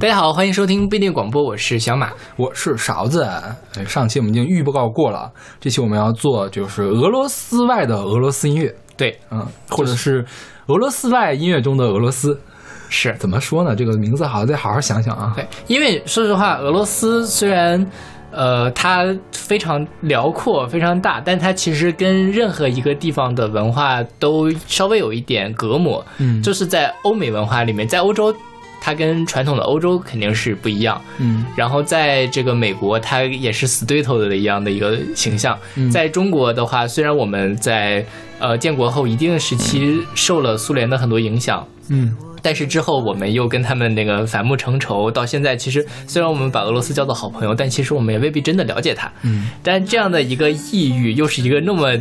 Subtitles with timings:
[0.00, 3.24] 大家好，欢迎收听不一定广播，我是小马，我是勺子。
[3.24, 5.28] 哎，上期我们已经预告过了，
[5.60, 10.24] 这期我们要做就是俄罗斯外的俄罗斯音乐，对，嗯，或者是
[10.68, 12.40] 俄罗斯外音乐中的俄罗斯，
[12.88, 13.74] 是怎么说呢？
[13.74, 15.32] 这个名字好像，得好好想想啊。
[15.34, 17.84] 对，因为说实话，俄罗斯虽然
[18.30, 28.32] 呃它非常辽阔、非常大，但它其实跟任何一个地方的文化都稍微有一点隔膜，嗯，就是在欧美文化里面，在欧洲。
[28.80, 35.58] 它跟传统的欧洲肯定是不一样，嗯，然后在这个美国，它也是死对头的一样的一个形象。
[35.92, 38.04] 在中国的话，虽然我们在
[38.38, 51.96] 呃建国后一定时期受了苏联的很多影响，嗯，但是之后我们又跟他们那个反目成仇，到现在其实虽然我们把俄罗斯叫做好朋友，但其实我们也未必真的了解他，嗯，但这样的一个抑郁，又是一个那么。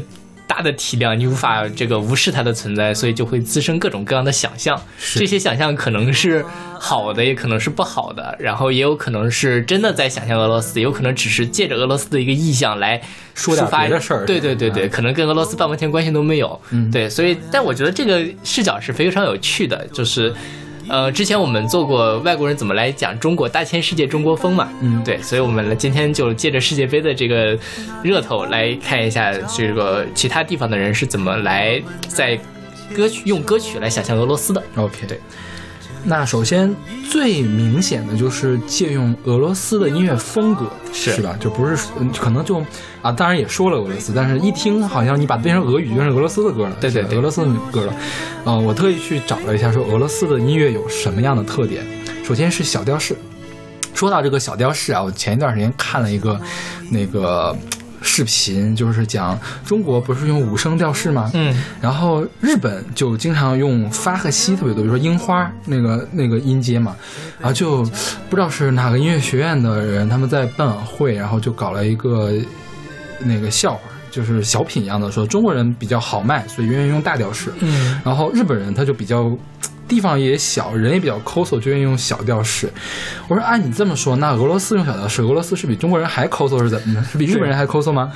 [0.47, 4.81] 大的体量，你无法这个无视它的存在，所以就会滋生各种各样的想象。
[5.13, 6.43] 这些想象可能是
[6.79, 13.01] 好的，也可能是不好的，然后也有可能是真的在想象俄罗斯，也有可能只是借着俄罗斯的一个意象来
[13.35, 14.25] 说点别的事儿。
[14.25, 16.59] 对对对对，可能跟俄罗斯半毛钱关系都没有。
[16.71, 20.33] 嗯，对，所以但我觉得这个视角是非常有趣的，就是。
[20.89, 27.57] 呃，之前我们做过外国人怎么来讲中国大千世界中国风嘛，嗯，对，所以我们今天就借着世界杯的这个
[28.03, 32.39] 热头来看一下这个其他地方的人是怎么来在
[32.95, 34.63] 歌曲用歌曲来想象俄罗斯的。
[34.75, 35.19] OK，对。
[36.03, 36.73] 那首先
[37.09, 41.35] 最明显的就是借用俄罗斯的音乐风格，是是吧？
[41.39, 41.77] 就不是
[42.17, 42.63] 可能就
[43.01, 46.75] 啊，当然也说了俄罗斯，但是一听好像你把它变成俄语，就是俄罗斯的歌了。
[46.79, 47.93] 对对，俄罗斯的歌了。
[48.45, 51.85] 呃，我特意去找了一下，说俄罗斯的音乐有什么样的特点。
[52.23, 53.15] 首先是小调式。
[53.93, 56.39] 说到这个小调式啊，我前一段时间看了一个
[56.89, 57.55] 那个。
[58.01, 61.29] 视频就是讲中国不是用五声调式吗？
[61.33, 66.95] 嗯，然后日本就经常用发和西特别多，比如说樱花那个那个音阶嘛，
[67.39, 67.83] 然后就
[68.29, 72.33] 不知道是哪个音乐学院的人，他们在办晚会，然后就搞了一个
[73.19, 73.79] 那个笑话，
[74.11, 79.35] 就是小品一样的，说中国人比较好卖，所以愿意用大调式，嗯，然后日本人他就比较。
[79.87, 82.71] 地方也小，人也比较抠搜，就愿意用小调式。
[83.27, 87.03] 我说，按你这么说，那俄罗斯用小调式，俄罗斯是比中国人还抠搜是怎么的？
[87.03, 88.11] 是比日本人还抠搜吗？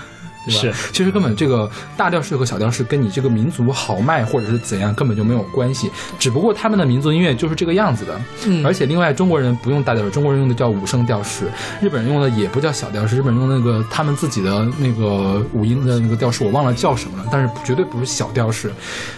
[0.47, 8.19] 是，其实根本这个大调式和小调式跟你这个民族豪迈或者是怎样根本就没有关系，只不过他们的民族音乐就是这个样子的。
[8.45, 11.45] 嗯，而且另外中国人不用大调式，中国人用的叫五声调式，
[11.81, 18.71] 日本人用的也不叫小调式，日本人用那个他们自己的那个五音的那个调式，我忘了叫什么了，但是绝对不是小调式。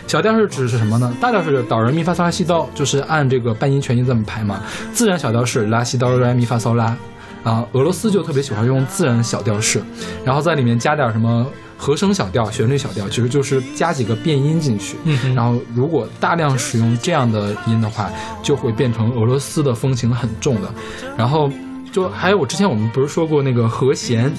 [0.08, 1.16] 小调式指的是什么呢？
[1.22, 4.62] 大调式导人咪发嗦拉西哆，就是按这个半音全音这么排嘛。
[4.94, 6.96] 自然小调式拉西哆来咪发嗦拉。
[7.44, 9.82] 啊，俄罗斯就特别喜欢用自然小调式，
[10.24, 11.46] 然后在里面加点什么
[11.78, 14.98] 和声小调、旋律小调，其实就是加几个变音进去。
[15.04, 18.10] 嗯，然后如果大量使用这样的音的话，
[18.42, 20.74] 就会变成俄罗斯的风情很重的。
[21.18, 21.50] 然后
[21.92, 24.34] 就还有我之前我们不是说过那个和弦。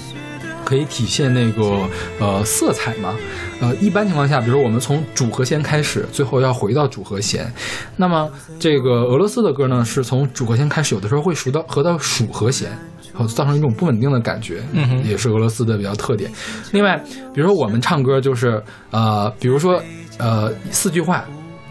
[0.63, 1.87] 可以体现那个
[2.19, 3.13] 呃色彩嘛？
[3.61, 7.53] 呃，一般情况下，比如说我们从主和弦开始，最后要回到主和弦。
[7.97, 8.27] 那么
[8.59, 12.79] 这个俄罗斯的歌呢，是从主和弦开始，有的时候会数到合到属和弦，然
[13.15, 16.31] 后造成一种不稳定的感觉，嗯，也是俄罗斯的比较特点。
[16.71, 17.01] 另外，
[17.33, 18.61] 比如说我们唱歌就是
[18.91, 19.81] 呃，比如说
[20.19, 21.25] 呃四句话。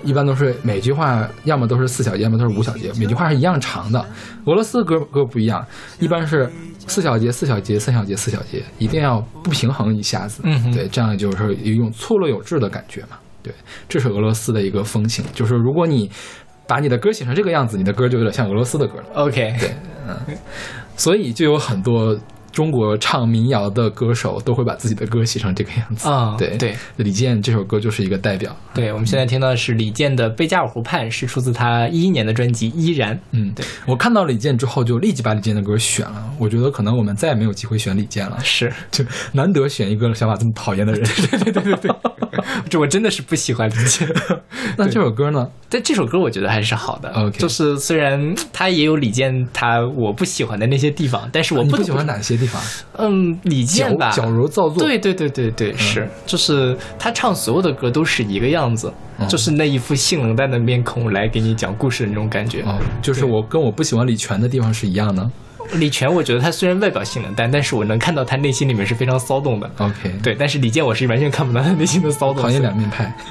[0.07, 3.99] 一般都是每句话要么都是四小节，要么都是五小节，每句话是一样长的。
[4.45, 5.67] 俄罗斯歌歌不一样，
[5.99, 6.47] 一般是
[6.87, 10.43] 四小节、四小节、三小节、四小节，一定要不平衡一下子。
[10.45, 13.17] 嗯，对，这样就是一种错落有致的感觉嘛。
[13.43, 13.51] 对，
[13.89, 16.11] 这是俄罗斯的一个风情，就是如果你
[16.67, 19.05] 把你的歌写成这个样子，你的歌就有点像俄罗斯的歌了。
[19.15, 19.71] OK，对，
[20.07, 20.15] 嗯，
[20.97, 22.19] 所以就有很多。
[22.55, 28.57] 中国唱民谣的歌手都会把自己的歌写成这个样子啊，对对，李健这首歌就是一个代表。
[28.73, 33.13] 对，我们现在听到的是李健的《贝加尔湖畔》，是出自他一一年的专辑《依然》。
[33.33, 36.31] 嗯，对我看到李健之后，就立即把李健的歌选了。
[36.39, 41.03] 我觉得可能我们再也没有机会选李健了，是， 就难得选一个想法这么讨厌的人。
[41.03, 41.91] 对对对对对，
[42.69, 44.09] 这我真的是不喜欢李健。
[44.77, 45.47] 那这首歌呢？
[45.69, 47.11] 但这首歌我觉得还是好的。
[47.11, 52.63] OK，就是虽然他也有李健他我不喜欢的那些地方，但是我不喜欢哪些地方？
[52.99, 53.39] 嗯。
[53.45, 58.93] 李健吧，矫揉造作，对对对对对，是，就是他唱所有的歌都是一个样子，
[59.29, 62.63] 就是那一副性冷淡的面孔来给你讲故事的那种感觉。
[62.63, 65.31] 哦，就是我跟我不喜欢李泉的地方是一样的。
[65.75, 69.71] 李泉，我觉得他虽然外表性冷淡，但是我能看到他内心里面是非常骚动的。
[69.79, 72.43] OK，对，但是李健我是完全看不到他内心的骚动。
[72.43, 73.15] 讨厌两面派。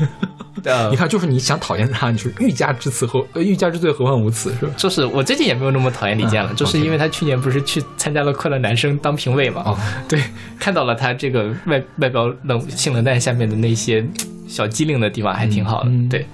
[0.90, 4.72] 你看，就是你想讨厌他，你说欲加之词何欲加之罪何患无辞，是吧？
[4.78, 9.62] 就是我最近也没有那么讨厌李健了，就是因为他去年不是去参加了快乐男生当评委嘛？
[9.66, 9.78] 哦，
[10.08, 10.22] 对，
[10.58, 14.06] 看到了他这个外外表冷性冷淡下面的那些
[14.48, 15.92] 小机灵的地方，还挺好的。
[16.10, 16.26] 对，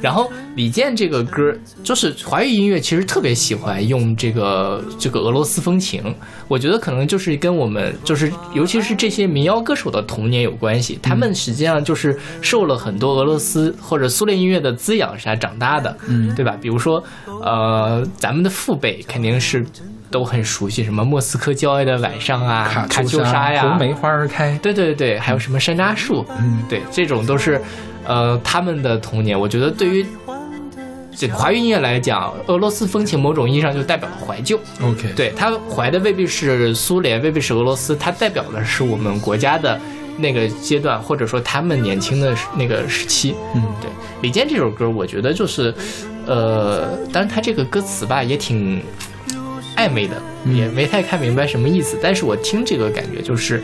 [0.00, 1.54] 然后李健这个歌，
[1.84, 6.14] 就是华语音乐其实特别喜欢用这个这个俄罗斯风情，
[6.48, 16.34] 我觉得可能就是跟我们就是尤其是这些民谣歌手的童年有关系，他们实际上就是受了很多俄罗斯或者苏联音乐的滋养下长大的，嗯。
[16.40, 16.56] 对吧？
[16.58, 17.02] 比如说，
[17.42, 19.66] 呃，咱们的父辈肯定是
[20.10, 26.62] 都很熟悉什么莫斯科郊外的晚上啊，卡卡秋莎呀，红梅花儿开，对对对，还有什么山楂树，嗯。
[26.66, 27.60] 对，这种都是，
[28.10, 29.38] 呃，他们的童年。
[29.38, 30.04] 我觉得对于
[31.16, 34.58] 这华语音乐来讲，俄罗斯风情某种意义上就代表了怀旧。
[34.82, 39.80] ，OK，对，它怀的未必是苏联，未必是俄罗斯，它代表的是我们国家的
[40.16, 43.36] 那个阶段，或者说他们年轻的时那个时期。
[43.54, 43.88] 嗯，对，
[44.22, 45.72] 李健这首歌，我觉得就是，
[46.26, 48.82] 呃，当然他这个歌词吧也挺
[49.76, 51.96] 暧昧的，嗯也没太看明白什么意思。
[52.02, 53.62] 但是我听这个感觉就是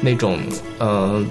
[0.00, 0.36] 那种，
[0.78, 1.22] 呃，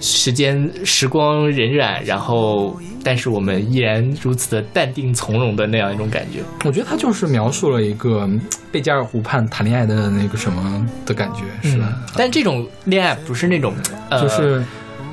[0.00, 6.40] 时间时光荏苒，然后但是我们依然如此的淡定从容的那样一种感觉。
[6.64, 8.40] 我觉得他就是描述了一个嗯
[8.72, 11.86] 贝加尔湖畔谈恋爱的那个什么的感觉，是吧？
[11.90, 13.74] 嗯但这种恋爱不是那种，
[14.08, 14.64] 呃，就是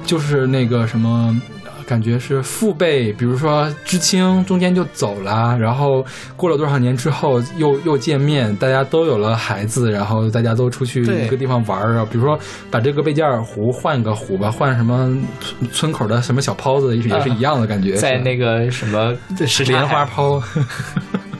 [0.05, 1.39] 就是那个什么。
[1.87, 6.05] 感觉是父辈，比如说知青中间就走了，然后
[6.35, 12.05] 过了多少年之后又又见面，大家都有了孩子，然后大家都出去一个地方玩儿啊。
[12.11, 12.37] 比如说
[12.69, 17.95] 把这个贝加尔湖换个湖吧，换什么村村口的什么小泡子，也是也是一样的感觉。
[17.95, 19.15] 在那个什么
[19.47, 20.43] 是莲花泡，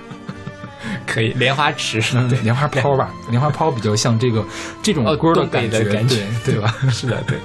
[1.06, 4.42] 可以莲花池，嗯，莲花泡吧，莲花泡比较像这个
[4.82, 6.06] 这种的感觉对
[6.46, 6.74] 对吧？
[6.90, 7.38] 是的，对，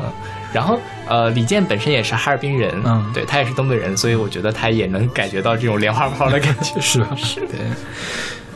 [0.00, 0.10] 嗯，
[0.52, 0.78] 然后
[1.08, 6.78] 呃，李健本身也是哈尔滨人，嗯对他也是东北人，所以我觉得他也能感觉到这种莲花泡的感觉。
[6.82, 7.08] 是吧？
[7.16, 7.60] 是对。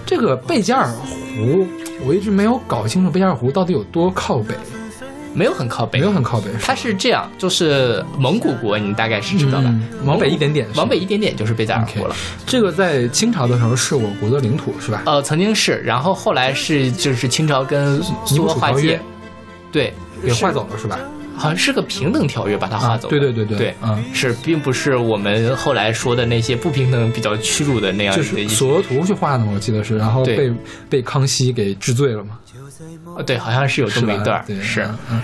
[0.04, 1.66] 这个贝加尔湖，
[2.04, 4.56] 我一直没有搞清楚贝加尔湖到底有多靠北，
[5.32, 12.16] 没有很靠北，没有很靠北，它是这样，就是蒙古国，你大概是知道的，嗯往北一点点往北一点点就是贝加尔湖了。
[12.44, 15.02] 这个在清朝的时候是我国的领土，是吧？
[15.06, 19.00] 呃，曾经是，然后后来是就是清朝跟苏俄划界
[19.70, 19.94] 对，
[20.24, 20.98] 给划走了，是吧？
[21.40, 24.04] 好像是个平等条约把它划走、啊对对对对对，嗯。
[24.12, 28.46] 是，并不是我们后来说的那些不平等、比较屈辱的那样就是。
[28.48, 30.52] 索额图去画的嘛，我记得是，然后被
[30.88, 32.38] 被康熙给治罪了嘛，
[33.16, 34.82] 啊对，好像是有这么一段是。
[34.82, 34.98] 嗯。
[35.12, 35.22] 嗯。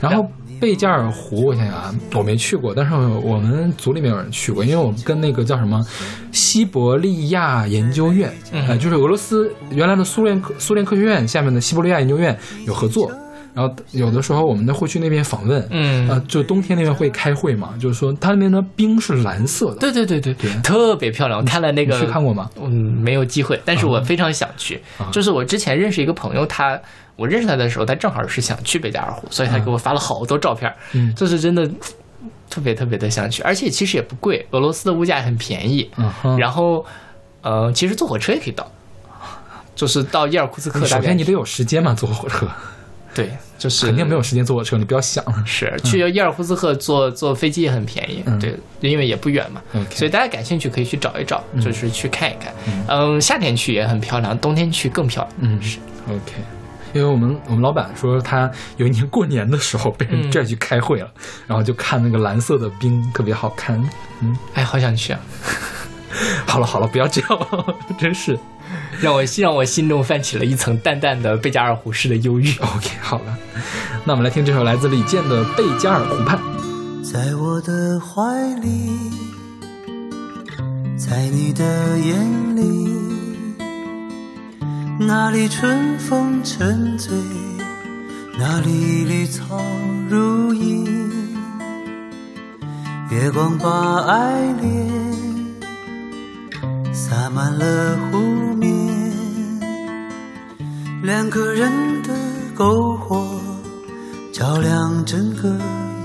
[0.00, 0.24] 然后
[0.60, 5.84] 贝加尔湖，我想想啊，我没去过，但是我们组里面有人去过，因为我们跟那个叫什么
[6.30, 8.66] 西伯利亚研究院，嗯。
[8.68, 13.10] 呃，就是俄罗斯原来的苏联科苏联科学院下面的西伯利亚研究院有合作，
[13.54, 21.38] 然后有的时候我们呢会去那边访问，嗯呃，就冬天那边会开会嘛，就是说它那边的冰是蓝色的，对对对对对特别漂亮。
[21.40, 22.48] 我看了那个，去看过吗？
[22.60, 24.80] 嗯，没有机会，但是我非常想去。
[24.98, 26.80] 啊就是我之前认识一个朋友，他
[27.16, 30.74] 我认识他的时候，他正好是想去贝加尔湖，所以他给我发了好多照片儿。
[30.92, 31.68] 嗯 就是真的
[32.48, 35.90] 特别特别的想去，而且其实也不贵，俄罗斯的物价也很便宜。
[35.98, 36.84] 嗯，然后，
[37.42, 38.70] 呃，其实坐火车也可以到，
[39.74, 42.46] 就是到伊尔库茨克首先你得有时间嘛，坐火车，
[43.14, 45.42] 对，就是肯定没有时间坐火车，你不要想了。
[45.46, 49.60] 是去伊尔库茨克坐坐飞机也很便宜，嗯对，因为也不远嘛。
[49.90, 52.52] 所以大家感兴趣可以去找一找，就是去看一看。
[52.88, 55.34] 嗯，夏天去也很漂亮，冬天去更漂亮。
[55.40, 55.78] 嗯，是
[56.08, 56.32] OK。
[56.94, 61.10] 因为我们我们老板说他有一年过年的时候被人嗯拽去开会了，
[61.46, 63.82] 然后就看那个蓝色的冰特别好看。
[64.20, 65.20] 嗯，哎，好想去啊！
[66.46, 67.48] 好了好了，不要这样，
[67.98, 68.38] 真是。
[69.00, 72.48] 让我让我心中泛起了一层淡淡的贝加尔湖式的忧郁。
[72.60, 73.36] OK，好了，
[74.04, 76.38] 那我们来听这首来自李健的《贝加尔湖畔》。
[77.02, 78.22] 在我的怀
[78.60, 79.10] 里，
[80.96, 82.88] 在你的眼里，
[85.00, 87.12] 那里春风沉醉，
[88.38, 89.60] 那里绿草
[90.08, 90.86] 如茵，
[93.10, 95.11] 月光把爱恋
[97.12, 98.16] 洒满了湖
[98.56, 98.70] 面，
[101.02, 101.70] 两个人
[102.02, 102.08] 的
[102.56, 103.38] 篝火
[104.32, 105.50] 照亮整个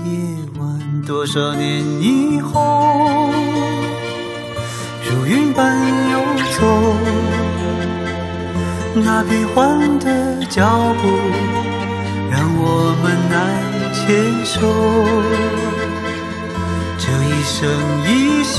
[0.04, 0.12] 夜
[0.58, 1.02] 晚。
[1.06, 3.30] 多少年以后，
[5.08, 5.74] 如云般
[6.12, 6.20] 游
[6.60, 6.94] 走，
[8.96, 11.08] 那变幻的脚步
[12.30, 13.40] 让我们难
[13.94, 14.60] 牵手。
[16.98, 17.56] 这一生
[18.04, 18.58] 一世，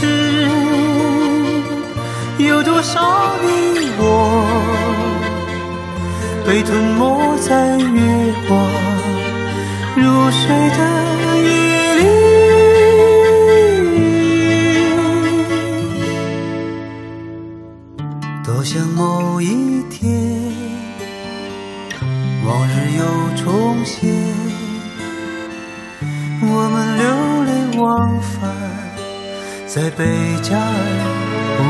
[2.46, 3.48] 有多少你
[3.98, 4.04] 我
[6.48, 8.58] 被吞没在月光
[9.96, 10.80] 入水的
[11.44, 11.50] 夜
[11.96, 12.02] 里？
[18.46, 20.10] 多想某一天，
[22.46, 23.04] 往日又
[23.44, 24.10] 重现，
[26.42, 27.04] 我们流
[27.44, 28.40] 连忘返
[29.68, 30.06] 在贝
[30.42, 30.64] 加尔
[31.58, 31.64] 湖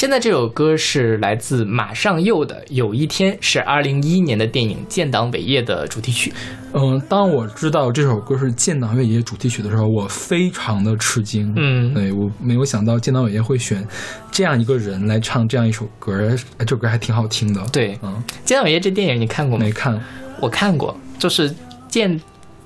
[0.00, 6.32] 现在这首歌是来自马上又的《有一天》，是二零一一年的电影《建党伟业》的主题曲。
[6.72, 11.52] 嗯，当我知道这首歌是《建党伟业》主题曲的时候，我非常的吃惊。
[11.54, 13.86] 嗯对我没有想到建党伟业会选
[14.30, 19.70] 这样一个人来唱这样一首歌，哎这首歌还挺好听的。，对，《嗯，建党伟业》这电影你看过吗没？
[19.70, 20.02] 看，
[20.40, 21.54] 我看过，就是
[21.88, 22.18] 建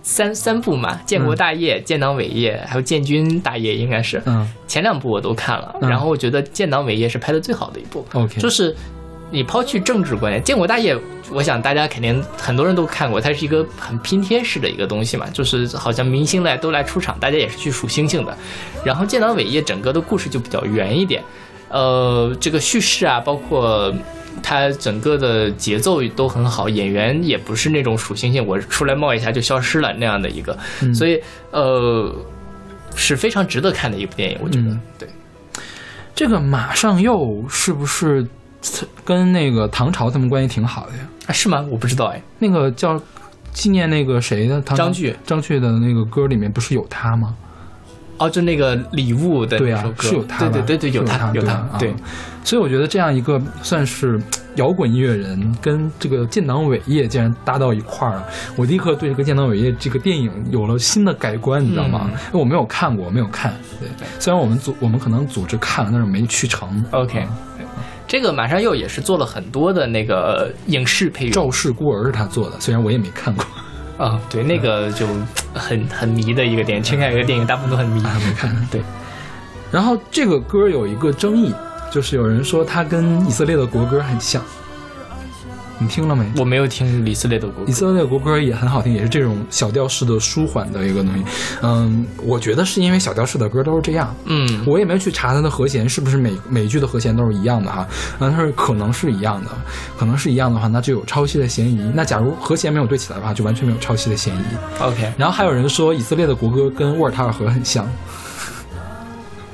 [0.05, 8.07] 三三部嘛，《建国大业》建党伟业》还有《建军大业》，应该是嗯前两部我都看了，嗯然后我觉得《建党伟业》是拍的最好的一部。
[8.13, 8.77] ，OK，就是
[9.31, 10.95] 你抛去政治观念，《建国大业》，
[11.33, 18.37] 我想大家肯定很多人都看过，它是一个很拼贴式的一个东西嘛，就是好像明星来都来出场，大家也是去数星星的。
[18.85, 21.23] 然后《建党伟业》整个的故事就比较圆一点，
[21.75, 23.93] 呃，这个叙事啊，包括
[24.41, 32.15] 它整个的节奏都很好，演员也不是那种数星星，我出来冒一下就消失了那样的一个，嗯所以呃
[32.95, 35.09] 是非常值得看的一部电影，我觉得，嗯对。
[36.15, 38.25] 这个马上又是不是
[39.05, 41.01] 跟那个唐朝他们关系挺好的呀？
[41.27, 41.67] 啊，是吗？
[41.73, 42.23] 我不知道哎。
[42.39, 42.97] 那个叫
[43.53, 47.35] 纪念那个谁的唐张炬张炬的那个歌里面不是有他吗？
[48.19, 51.95] 哦，就那个礼物的对啊那首，歌，是有他吧，对对对对，有是他有他对，
[52.45, 54.21] 所以我觉得这样一个算是
[54.57, 62.03] 摇滚音乐人跟这个建党伟业竟然搭到一块儿了，我立刻对这个建党伟业这个电影有了新的改观，你知道吗？
[62.05, 62.11] 嗯。
[62.29, 63.53] 因为我没有看过，我没有看。
[63.81, 63.89] 对，
[64.21, 66.85] 虽然我们组我们可能组织看了，但是没去成。
[66.93, 67.29] OK 啊
[68.07, 71.31] 这个马上又也是做了很多的那个影视配乐。
[71.33, 73.45] 赵氏孤儿是他做的，虽然我也没看过，
[73.97, 75.07] 啊，对，那个就
[75.55, 78.69] 很很迷的一个电影，情感一个电影大部分都很迷，没看。
[78.71, 78.83] 对，
[79.71, 81.55] 然后这个歌有一个争议，
[81.93, 84.43] 就是有人说它跟以色列的国歌很像，
[85.79, 86.25] 你听了没？
[86.37, 91.25] 我没有听以色列的国歌以，色列国歌也很好听，也是这种小调式的舒缓的一个东西。
[91.63, 94.15] 嗯，我觉得是因为小调式的歌都是这样。
[94.25, 97.87] 嗯，我也没有去查它的和弦是不是每每句的和弦都是一样的哈，
[98.21, 99.51] 嗯，但是可能是一样的，
[99.99, 101.79] 可能是一样的话，那就有抄袭的嫌疑。
[101.95, 104.41] 那假如和弦没有对起来的话，就完全没有抄袭的嫌疑。
[104.81, 107.89] OK，然后还有人说以色列的国歌跟沃尔塔尔河很像，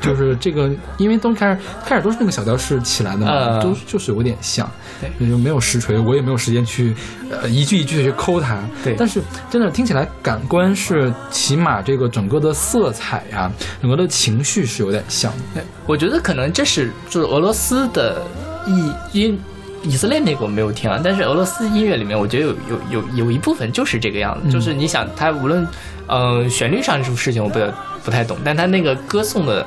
[0.01, 4.69] 就是这个，因为都开始开始都是那个小调式起来的嘛，呃都就是有点像，
[5.01, 6.95] 对也就没有实锤，我也没有时间去
[7.31, 18.23] 呃一句一句的去抠它，对但是真的听起来感官是起码这个整个的色彩呀、整个的情绪是有点像，对我觉得可能这是就是俄罗斯的
[18.67, 19.39] 意音。
[19.83, 25.67] 以色列那个我没有听啊，但是俄罗斯音乐里面，我觉得有有有有一部分就是这个样子，嗯就是你想，它无论，
[26.07, 27.59] 呃，旋律上这种事情我不
[28.05, 29.67] 不太懂，但它那个歌颂的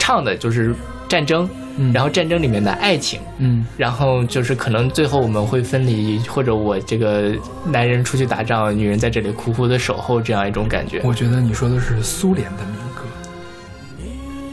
[0.00, 0.74] 唱的就是
[1.08, 1.92] 战争，嗯。
[1.92, 3.64] 然后战争里面的爱情，嗯。
[3.76, 7.32] 然后就是可能最后我们会分离，或者我这个
[7.64, 11.00] 男人出去打仗，女人在这里苦苦的守候，这样一种感觉。
[11.04, 12.89] 我觉得你说的是苏联的民歌，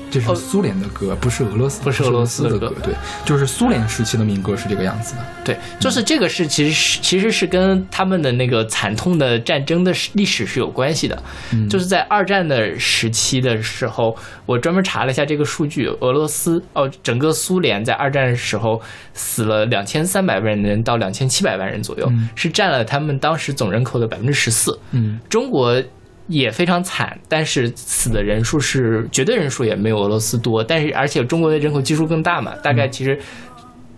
[0.10, 2.94] 这是苏联的歌，不是俄罗斯，不是俄罗斯的的歌对，
[3.26, 5.22] 就是苏联时期的民歌是这个样子的。
[5.44, 11.24] 对，就是这个是其实是其实是跟他们的那个惨痛的战争的史历史是有关系的。
[11.54, 18.82] 嗯就是在二战的时期的时候，我专门查了一下这个数据，俄罗斯哦，整个苏联在二战的时候
[19.14, 24.80] 死了两千三百万人到两千七百万人左右，嗯是占了他们当时总人口的百分之十四。
[24.92, 25.82] 嗯中国
[26.28, 33.20] 也非常惨，但是死的人数是绝对人数也没有俄罗斯多，但是而且中国的人口基数更大嘛，大概其实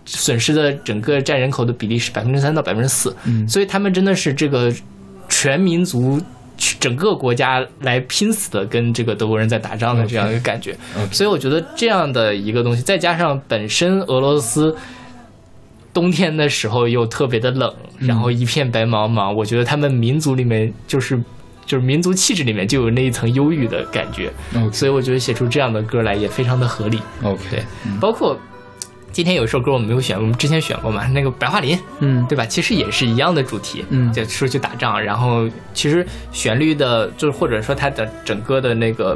[0.06, 3.48] 损失的整个占人口的比例是百分之三到百分之四，嗯。
[3.48, 4.74] 所以他们真的是这个
[5.28, 6.22] 全民族。
[6.78, 10.76] 整个国家来拼死的跟这个德国人在打仗的这样一个感觉。
[11.10, 14.76] 所以我觉得这样的一个东西，再加上本身俄罗斯
[15.94, 21.18] 冬天的时候又特别的冷，然后一片白茫茫，我觉得他们民族里面就是
[21.70, 24.34] 就是民族气质里面就有那一层忧郁的感觉
[24.74, 27.00] 所以我觉得写出这样的歌来也非常的合理。
[27.22, 27.64] OK，对，
[28.02, 28.36] 包括
[29.12, 32.44] 今天有一首歌我们没有选，我们之前选过嘛，那个白桦林，嗯对吧？
[32.44, 39.16] 其实也是一样的主题，嗯就出去打仗，然后其实旋律的，就是或者说它的整个的那个，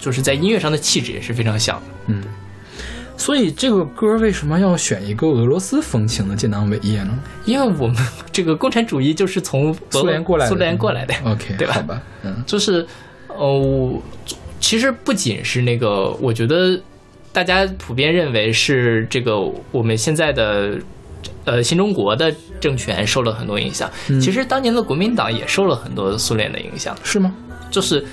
[0.00, 1.82] 就是在音乐上的气质也是非常像的。
[2.06, 2.24] 嗯。
[3.16, 7.18] 所以这个歌为什么要选一个俄罗斯风情的建党伟业呢？
[7.44, 7.96] 因为我们
[8.30, 11.74] 这个共产主义就是从苏联过来的，苏联过来的，OK，对吧？
[11.74, 12.42] 好吧，嗯。
[12.46, 12.86] 就是，
[13.28, 14.02] 呃，
[14.60, 16.78] 其实不仅是那个，我觉得
[17.32, 19.40] 大家普遍认为是这个
[19.72, 20.78] 我们现在的
[21.44, 24.20] 呃新中国的政权受了很多影响，嗯。
[24.20, 27.34] 其实当年的国民党也受了很多苏联的影响，是吗？
[27.70, 28.04] 就是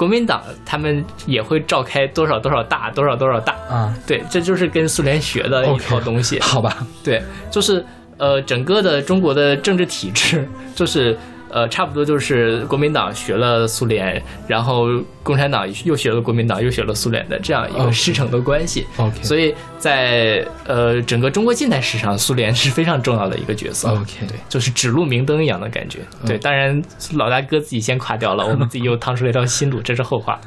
[0.00, 3.94] 国民党他们也会召开多少多少大，多少多少大，啊。
[4.06, 6.40] 对，这就是跟苏联学的一套东西。
[6.40, 7.84] 好吧，对，就是
[8.16, 11.14] 呃，整个的中国的政治体制，就是
[11.50, 14.88] 呃，差不多就是国民党学了苏联，然后
[15.22, 18.86] 共产党又学了国民党，又学了苏联的这样一个师承的关系。
[18.96, 23.88] OK 所以在呃整个中国近代史上，苏联是非常重要的一个角色。
[23.90, 25.98] OK 对，就是指路明灯一样的感觉。
[26.24, 26.82] 对，当然
[27.14, 30.40] 老大哥自己先垮掉了，我们自己又趟出了一条新路，这是后话。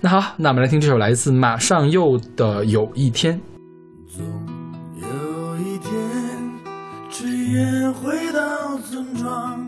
[0.00, 3.40] 那好，那我们来听这首来自马上又的《有一天》。
[7.52, 9.66] 天回到村庄，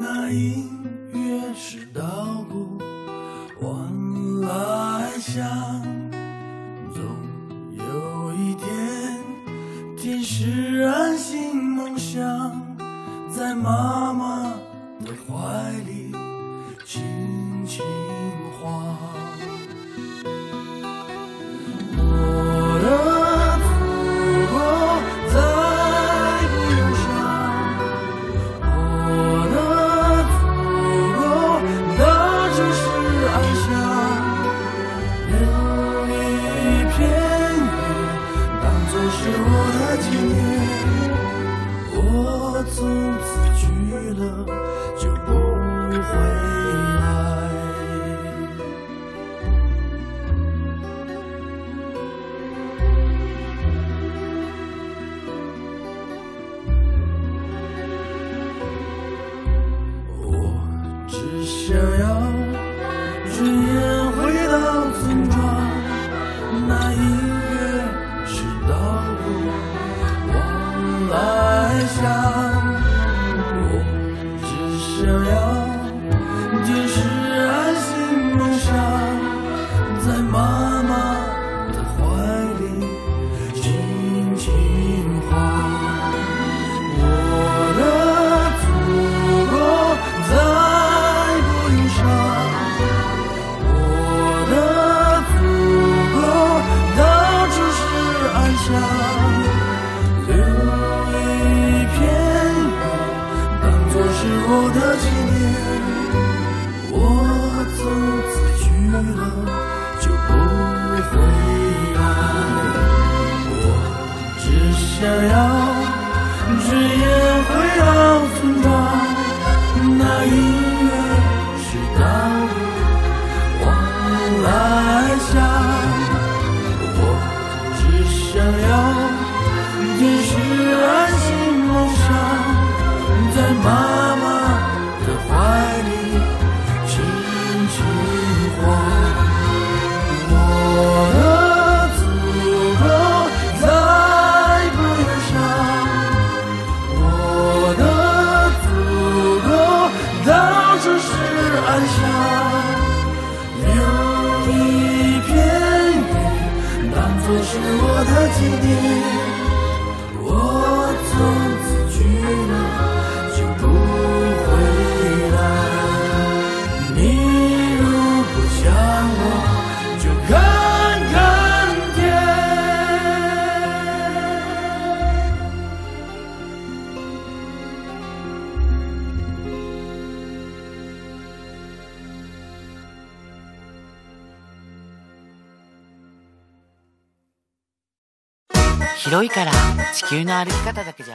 [0.00, 0.68] 那音
[1.12, 2.76] 乐是稻谷
[3.60, 5.46] 往来响。
[6.92, 7.00] 总
[7.70, 8.66] 有一天，
[9.96, 12.26] 天使安心梦想，
[13.30, 14.37] 在妈妈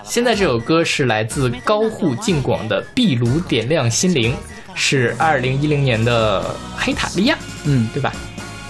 [0.03, 4.33] 现在这首歌是来自高户敬广的《壁炉点亮心灵》，
[4.75, 8.11] 是二零一零年的黑塔利亚，嗯，对吧？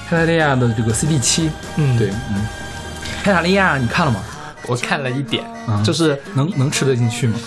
[0.09, 2.45] 黑塔利亚的这个 CD 七，嗯对，嗯，
[3.23, 4.23] 黑塔利亚你看了吗？
[4.67, 7.37] 我看了一点，嗯就是能能吃得进去吗？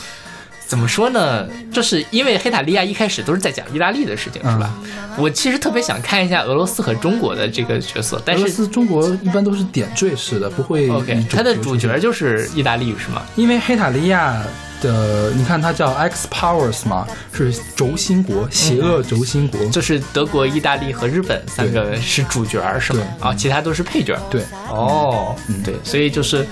[0.67, 1.47] 怎么说呢？
[1.73, 4.75] 就是因为黑塔利亚一开始都是在讲意大利的事情，是吧？
[5.17, 13.23] 我其实特别想看一下俄罗斯和中国的这个角色，但是俄罗斯、中国一般都是点缀式的，不会 OK，以它的主角就是意大利是吗？
[13.37, 14.43] 因为黑塔利亚
[14.81, 19.65] 的，你看它叫 X Powers 嘛，是轴心国，邪恶轴心国。
[19.71, 23.01] 就是德国、意大利和日本三个是主角是吗？
[23.21, 24.19] 对啊，其他都是配角。
[24.31, 26.47] 对，哦，嗯对，所以就是，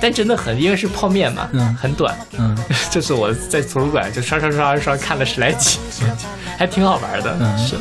[0.00, 2.16] 但真的很，因为是泡面嘛，嗯很短。
[2.38, 2.56] 嗯，
[2.90, 5.78] 就是我在图书馆就刷刷刷刷看了十来集，
[6.58, 7.36] 还挺好玩的。
[7.40, 7.76] 嗯是，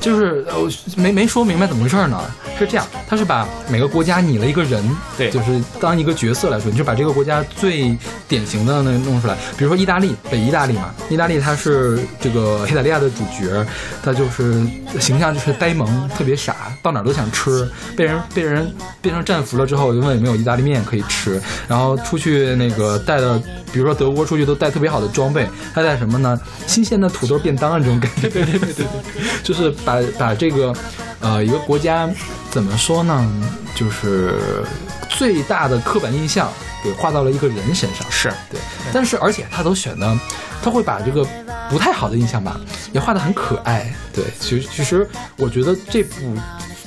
[0.00, 2.20] 就是呃，没没说明白怎么回事呢？
[2.64, 4.84] 是这样，他是把每个国家拟了一个人，
[5.16, 7.96] 对就是当一个角色来说，你就把这个国家最
[8.28, 9.36] 典型的那弄出来。
[9.56, 13.66] 比如说意大利，北意大利嘛，意大利它是这个黑塔利亚的主角，
[14.02, 14.64] 他就是
[15.00, 23.38] 形象就是呆萌，特别傻，到哪儿都想吃，被人 被人变成战俘了之后，就问有没有意大利面可以吃，然后出去那个带的，
[23.72, 26.40] 比如说德国出去都带特别好的装备，他带什么呢？
[26.66, 28.86] 新鲜的土豆便当啊这种感觉，对对对对对，
[29.42, 30.74] 就是把把这个
[31.22, 32.08] 呃一个国家
[32.50, 33.26] 怎么说呢，
[33.74, 34.64] 就是
[35.08, 36.50] 最大的刻板印象
[36.84, 38.60] 给画到了一个人身上，是对，
[38.92, 40.18] 但是而且他都选的，
[40.62, 41.26] 他会把这个
[41.70, 42.60] 不太好的印象吧，
[42.92, 43.92] 也画得很可爱。
[44.12, 46.36] 对，其实其实我觉得这部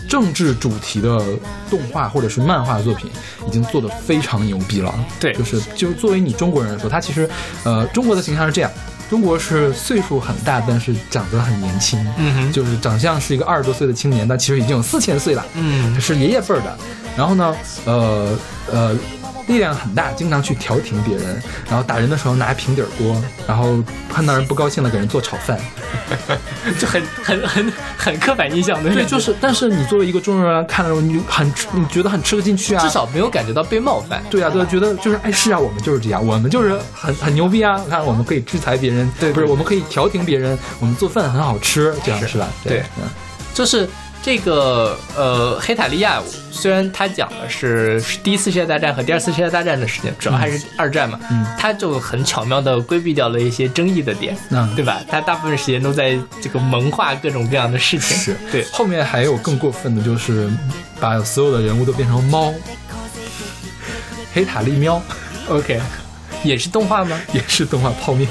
[0.08, 1.20] 政治主题的
[1.70, 3.10] 动画或者是漫画作品
[3.48, 4.94] 已经做得非常牛逼了。
[5.20, 7.28] 对就是就作为你中国人来说，他其实
[7.64, 8.72] 呃中国的形象是这样。
[9.10, 16.78] 中国是岁数很大，但是长得很年轻，嗯哼就是长相是一个二十多岁的青年，但其实已经有四千岁了，嗯是爷爷辈儿的。
[17.16, 18.38] 然后呢，呃
[18.72, 18.96] 呃，
[19.48, 25.60] 力量很大，经常去调停别人，然后打人的时候拿平底锅，然后碰到人不高兴了给人做炒饭。
[26.80, 28.94] 就很很很很刻板印象的。
[28.94, 32.84] 对，就是，但是你作为一个中国人看的时候，你就很吃，你觉得很吃得进去啊。
[32.84, 34.22] 至少没有感觉到被冒犯。
[34.30, 37.80] 对啊，对啊，觉得就是哎，是啊，我们就是这样，我们就是很很牛逼啊！
[37.84, 42.48] 你看，我们可以制裁别人，对不是，我们可以调停别人，我们做饭很好吃，这样是吧？
[42.64, 43.04] 对嗯
[43.54, 43.88] 就是
[44.26, 46.20] 这个呃，黑塔利亚
[46.52, 51.46] 虽然它讲的是是第一次世界大战和第二次世界大战的事情，主要还是二战嘛，嗯。
[51.60, 54.76] 它就很巧妙的规避掉了一些争议的点，嗯。
[54.76, 55.00] 对吧？
[55.08, 58.36] 它大部分时间都在这个萌化各种各样的事情，是。
[58.52, 60.50] 对，后面还有更过分的，就是
[61.00, 62.52] 把所有的人物都变成猫，
[64.34, 65.00] 黑塔利喵。
[65.50, 65.80] OK，
[66.44, 67.22] 也是动画吗？
[67.32, 68.28] 也是动画泡面。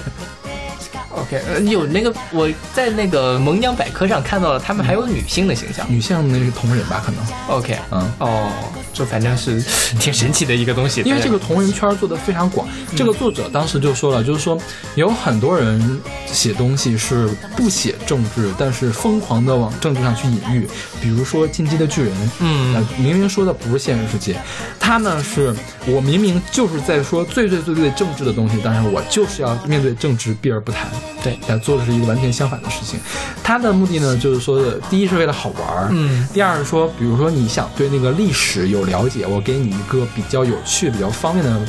[1.24, 5.86] ？OK，呃有那个我在那个萌娘百科上看到了，他们还有女性的形象。
[5.88, 7.02] 女性那是同人吧？
[7.04, 8.12] 可能，OK，嗯。
[8.18, 8.52] 哦，
[8.94, 9.60] 就反正是
[10.00, 14.56] 挺神奇的一个东西，因为这个同人圈做的非常广，这个作者当时就说了，就是说
[14.94, 20.68] 有很多人写东西是不写政治，但是疯狂的往政治上去隐喻，
[21.02, 24.36] 比如说《进击的巨人》，嗯呃，明明说的不是现实世界，
[24.78, 25.54] 他呢是
[25.86, 30.88] 我明明就是在说最最最最政治的东西，但是我就是要面对政治避而不谈，
[31.22, 33.00] 对但做的是一个完全相反的事情。
[33.42, 41.60] 他的目的呢，就是说的，第一是为了好玩儿，嗯第二是说，比如说你想对那个历史有了解，我给你一个比较有趣、比较方便的，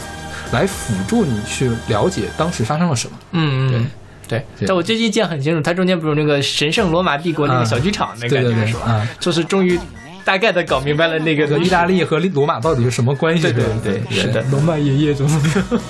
[0.52, 3.18] 来辅助你去了解当时发生了什么。
[3.32, 3.90] 嗯，对嗯
[4.28, 4.46] 对。
[4.58, 9.08] 对但我最近记得很清楚，它中间不是有那个神圣罗马帝国那个啊小剧场那对对感觉是吧？
[9.20, 9.80] 就是终于
[10.24, 13.44] 大概的搞明白了那个意大利和罗马到底是什么关系？
[13.44, 15.82] 对对吧对是的罗马爷爷怎么怎么样。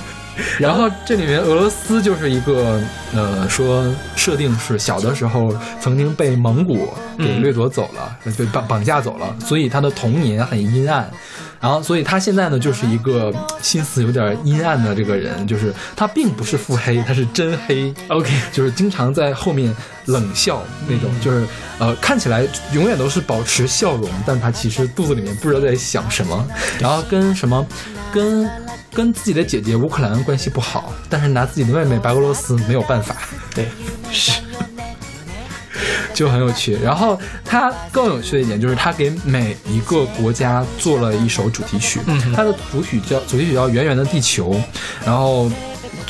[0.60, 2.80] 然后这里面俄罗斯就是一个
[3.14, 11.10] 呃，说设定是小的时候曾经被蒙古给掠夺走了，被绑绑架走了，所以他的童年很阴暗。
[11.60, 17.92] 然后，所以他现在呢，就是一个心思有点阴暗的这个人，就是他并不是腹黑，他是真黑。
[18.08, 19.74] OK，就是经常在后面
[20.06, 21.46] 冷笑那种，就是
[21.78, 26.48] 呃看起来永远都是保持笑容，但他其实肚子里面不知道在想什么。
[26.78, 27.66] 然后跟什么，
[28.10, 28.48] 跟
[28.92, 33.16] 跟自己的姐姐乌克兰关系不好，但是拿自己的妹妹白俄罗斯没有办法。
[33.54, 33.68] 对，
[34.12, 34.40] 是，
[36.12, 36.78] 就很有趣。
[36.82, 42.00] 然后他更有趣的一点就是，他给每一个国家做了一首主题曲。
[42.06, 44.54] 嗯哼它的主曲叫主题曲叫《圆圆的地球》，
[45.04, 45.50] 然后。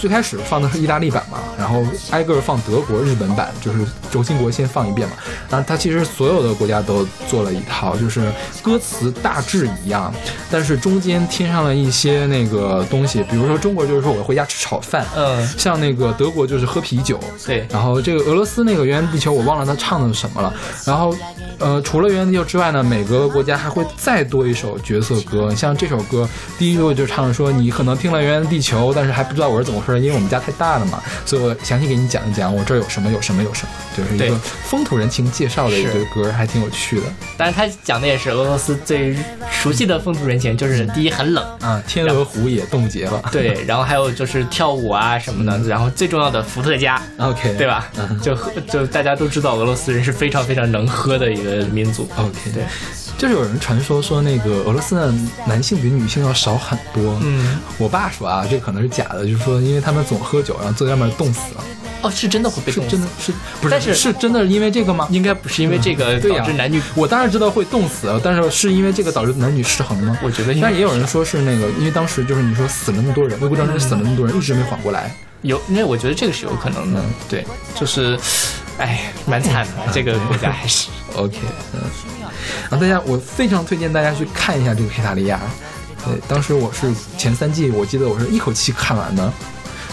[0.00, 5.14] 最开始放的是意大利版嘛，然后挨个儿放德国、日本版，就是轴心国先放一遍嘛。
[5.50, 8.32] 然后它其实所有的国家都做了一套，就是
[8.62, 10.12] 歌词大致一样，
[10.50, 20.54] 但是中间添上了一些那个东西，比如说中国就是说我回家吃炒饭，嗯，像那个德国就是喝啤酒，对，然后这个俄罗斯那个《圆圆地球》，我忘了他唱的是什么了。
[20.86, 21.14] 然后，
[21.58, 25.54] 呃，除了《圆圆地球》之外呢，每个国家还会再多一首角色歌。
[25.54, 26.26] 像这首歌，
[26.58, 39.16] 第一个就唱说你可能听了《圆圆地球》，但是还不知道我是怎么因为我们家太大了嘛，所以我详细给你讲一讲我这儿有什么有什么有什么，就是一个风土人情介绍的一个歌，还挺有趣的但是他讲的也是俄罗斯最
[39.50, 41.82] 熟悉的风土人情，就是第一很冷，啊。
[41.86, 47.90] 天鹅湖也冻结了，对， 然后还有就是跳舞啊什么的，然后最重要的伏特加，，OK，对吧？
[48.22, 52.08] 就喝就大家都知道俄罗斯人是非常非常能喝的一个民族。
[52.16, 52.62] OK，对，
[53.18, 55.12] 就是有人传说说那个俄罗斯的
[55.46, 57.18] 男性比女性要少很多。
[57.22, 61.64] 嗯，我爸说啊，这可能是假的，就是说因为他们总喝酒，然后坐在外面冻死了。
[62.02, 63.70] 哦，是真的会被冻死真的是不是？
[63.70, 65.06] 但是是真的因为这个吗？
[65.10, 70.16] 应该不是因为这个导致男女，我当然知道会冻死，但是是因为这个导致男女失衡吗？
[70.22, 75.14] 我觉得应该但也有人说是那个，因为当时就是你说死了那么多人，魏国战争死了那么多人，一直没缓过来。
[75.42, 77.00] 有，因为我觉得这个是有可能的。
[77.00, 78.18] 嗯对，就是，
[78.78, 80.88] 哎，蛮惨的，这个国家还是。
[81.16, 81.38] OK，
[81.74, 81.80] 嗯，
[82.70, 85.40] 然后大家我非常推荐大家去看一下这个黑塔利亚。
[86.04, 89.32] 对，当时我是前三季，我记得我是一口气看完的。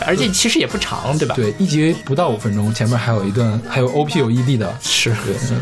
[0.06, 4.78] 而且其实也不长，对吧？，对，一集不到五分钟，前面还有一段，还有 OP 有 ED 的。
[4.80, 5.12] 是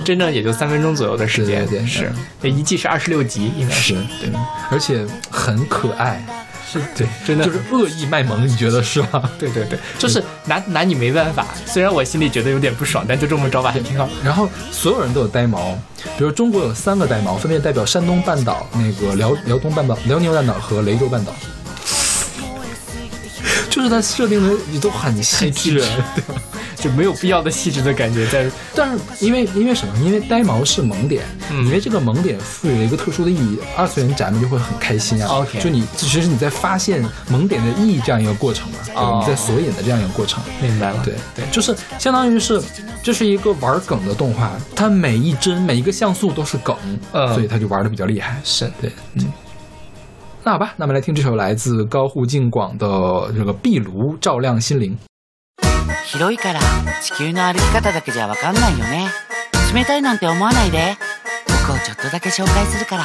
[0.03, 1.65] 真正也就三分钟左右的时间。
[1.65, 2.11] 对对对是
[2.51, 4.29] 一季是二十六集，应该是对，
[4.69, 6.21] 而且很可爱。
[6.71, 9.29] 是对，真的就是恶意卖萌，你觉得是吗？
[9.39, 11.47] 对对对，就是拿拿你没办法。
[11.65, 14.09] 虽然我心里觉得有点不爽，但就这么着吧，还挺好。
[14.23, 15.77] 然后所有人都有呆毛，
[16.17, 21.33] 比如中国有三个呆毛，分别代表山东半岛、那个辽辽东半岛、辽宁半岛和雷州半岛。
[23.69, 25.87] 就是它设定的你都很细致，对
[26.27, 26.41] 吧？
[26.85, 28.47] 就没有必要的细致的感觉在。
[28.75, 29.93] 但是因为因为什么？
[30.05, 35.39] 因为呆毛是萌点，嗯因为这个萌点赋予了一个特殊的意义，二次元宅们就会很开心啊。
[35.39, 40.43] OK 就你其实你在发现萌点的意义这样一个过程嘛，对你在索引的这样一个过程。
[40.61, 42.61] 明白了，对对，就是相当于是，
[43.01, 46.75] 这是一个玩梗的动画，它每一帧每一个像素都是梗，
[47.13, 48.39] 嗯所以它就玩的比较厉害。
[48.43, 49.25] 是对，嗯。
[50.43, 52.85] 那好吧，那么来听这首来自高户静广的
[53.35, 54.91] 这个《壁炉照亮心灵》。
[56.07, 56.59] 広いから
[57.01, 59.09] 地球の歩き方だけじゃわかんないよね。
[59.73, 60.97] 冷たいなんて思わないで。
[61.65, 63.03] 僕をちょっとだけ紹介するから。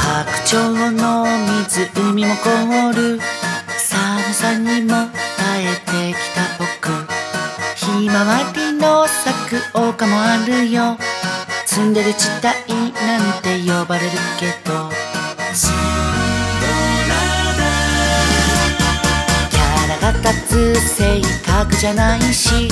[0.00, 3.20] 白鳥の湖も凍る。
[3.78, 6.90] 寒さにも耐えてきた僕。
[7.76, 10.98] ひまわりの咲く丘もあるよ。
[11.72, 14.90] ツンデレ地帯なんて呼ばれるけど
[19.48, 22.68] キャラが立つ性格じゃないし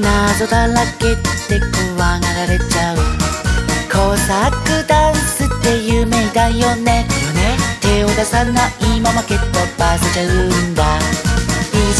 [0.00, 1.16] 謎だらけっ
[1.46, 1.60] て
[1.94, 2.96] 怖がられちゃう
[3.92, 7.06] 工作ダンスって有名だよね
[7.82, 9.44] 手を出さないまま蹴っ飛
[9.78, 10.28] ばせちゃう
[10.70, 11.00] んだい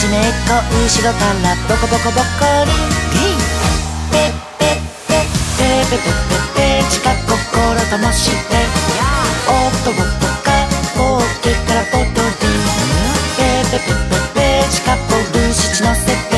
[0.01, 2.65] じめっ子後ろからボコボコボコ
[3.13, 3.32] リン
[5.63, 6.11] ペッペペペ
[6.59, 7.31] ペペ近心
[7.87, 8.67] ともして
[9.47, 10.51] おっとおっとか
[10.99, 12.67] ポッケからポトリン
[13.39, 16.35] ペペペペペ近ポルシチのせて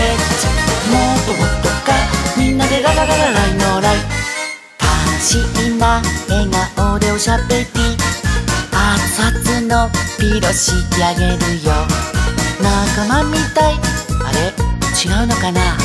[0.92, 1.96] もっともっとか
[2.36, 7.64] みんなでララララライのライ楽しいな笑顔でおしゃべり
[8.76, 11.30] 熱々のピロしてあげる
[11.64, 11.72] よ
[12.60, 13.74] 仲間みたい
[14.22, 14.52] あれ
[14.92, 15.83] 違うのかな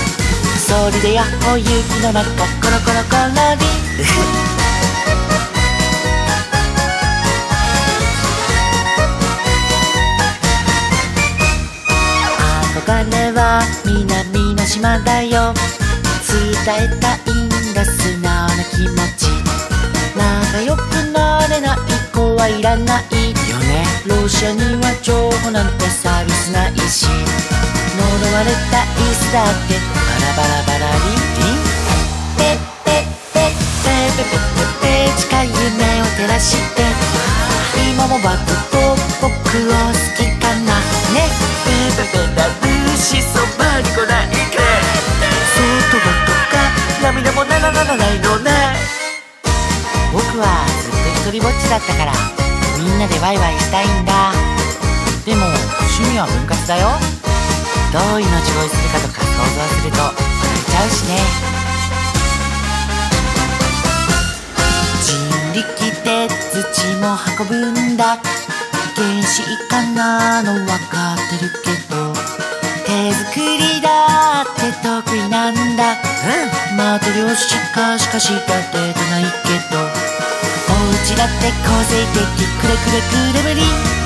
[0.70, 1.72] それでやっほ雪
[2.04, 3.66] の中コロコロコロリ。
[12.76, 15.56] 憧れは南の島だよ。
[16.28, 19.26] 伝えたいんだ素直な気持ち。
[20.16, 20.80] 仲良く
[21.12, 21.78] なれない
[22.14, 23.88] 子はいらないよね。
[24.06, 27.08] ロシアには情報なんてサービスないし。
[28.34, 29.80] われた椅子だって。
[29.80, 31.80] バラバラバラリンリン。
[32.38, 36.84] ペッペッペッペペペペペ近い夢を照らして
[37.92, 38.78] 今もバッと
[39.22, 40.80] 僕を好きかな
[41.14, 41.28] ね
[41.66, 44.64] ペペペラブしそばに来ないか
[45.52, 46.54] そうとぼとか
[47.04, 48.52] 涙もならならないのね
[50.14, 52.14] 僕はずっと一人ぼっちだったから
[52.78, 54.32] みんなでワイワイしたいんだ
[55.26, 55.46] でも
[56.00, 57.29] 趣味は分割だよ
[57.92, 61.18] どう命乞いするかとか想像すると笑えちゃうしね。
[65.02, 65.10] 人
[65.56, 65.66] 力
[66.04, 68.20] で土も運ぶんだ。
[68.96, 72.14] 原始かなの分かってるけど。
[72.86, 75.94] 手作りだって得意なんだ。
[75.94, 76.78] うん。
[76.78, 78.38] マトリョシカしかしか
[78.72, 79.82] 出てないけど。
[79.82, 82.22] お家だって個性的。
[82.62, 83.99] くれくれくれぶり。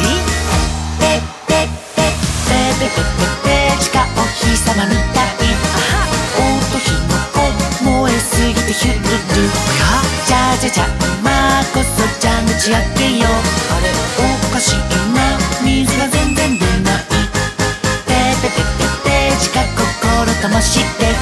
[8.84, 10.84] チルルじゃじゃじゃ
[11.22, 11.32] 今
[11.74, 13.32] こそじゃん打ち上げよう
[13.72, 13.88] あれ
[14.20, 14.76] おかしい
[15.16, 17.04] な水が全然出ない。
[18.06, 21.16] ペペペペペしか心ともして。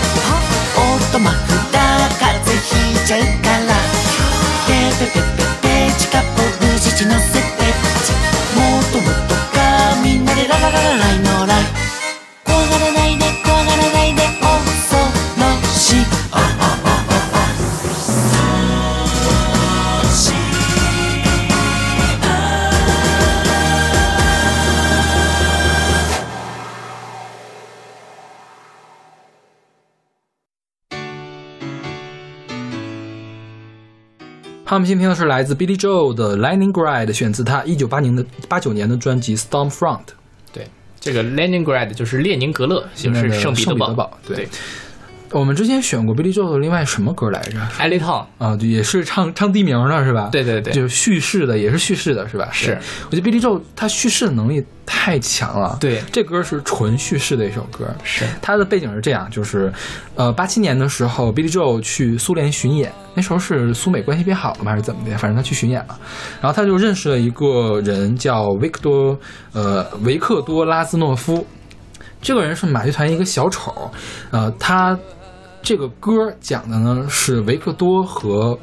[0.76, 3.40] おっとマフだ風邪ひいちゃう。
[34.71, 39.99] 他们今天听的是来自 Billy Joel 的《Leningrad》，选自他一九八零的八九年的专辑《Stormfront》。
[40.53, 40.65] 对，
[40.97, 44.17] 这个 Leningrad 就是列宁格勒，就是圣彼得堡。
[44.25, 44.47] 对
[45.31, 48.25] 我们之前选过 Billy Joel 的另外什么歌来着 l i Town。
[48.37, 50.29] 啊，也是唱唱地名的是吧？
[50.31, 52.49] 对对对就是叙事的，也是叙事的是吧？
[52.51, 52.77] 是
[53.09, 55.77] 我觉得 Billy Joel 他叙事的能力太强了。
[55.79, 57.87] 对这歌是纯叙事的一首歌。
[58.03, 59.71] 是它的背景是这样，就是，
[60.15, 65.17] 呃，八七年的时候，Billy Joel 去苏联巡演，那时候是苏美关系变好了吗，还是怎么的？
[65.17, 65.97] 反正他去巡演了，
[66.41, 69.17] 然后他就认识了一个人叫维克多，
[69.53, 71.45] 呃，维克多拉兹诺夫，
[72.21, 73.89] 这个人是马戏团一个小丑，
[74.31, 74.97] 呃，他
[75.63, 78.58] 这个歌讲的呢是维克多和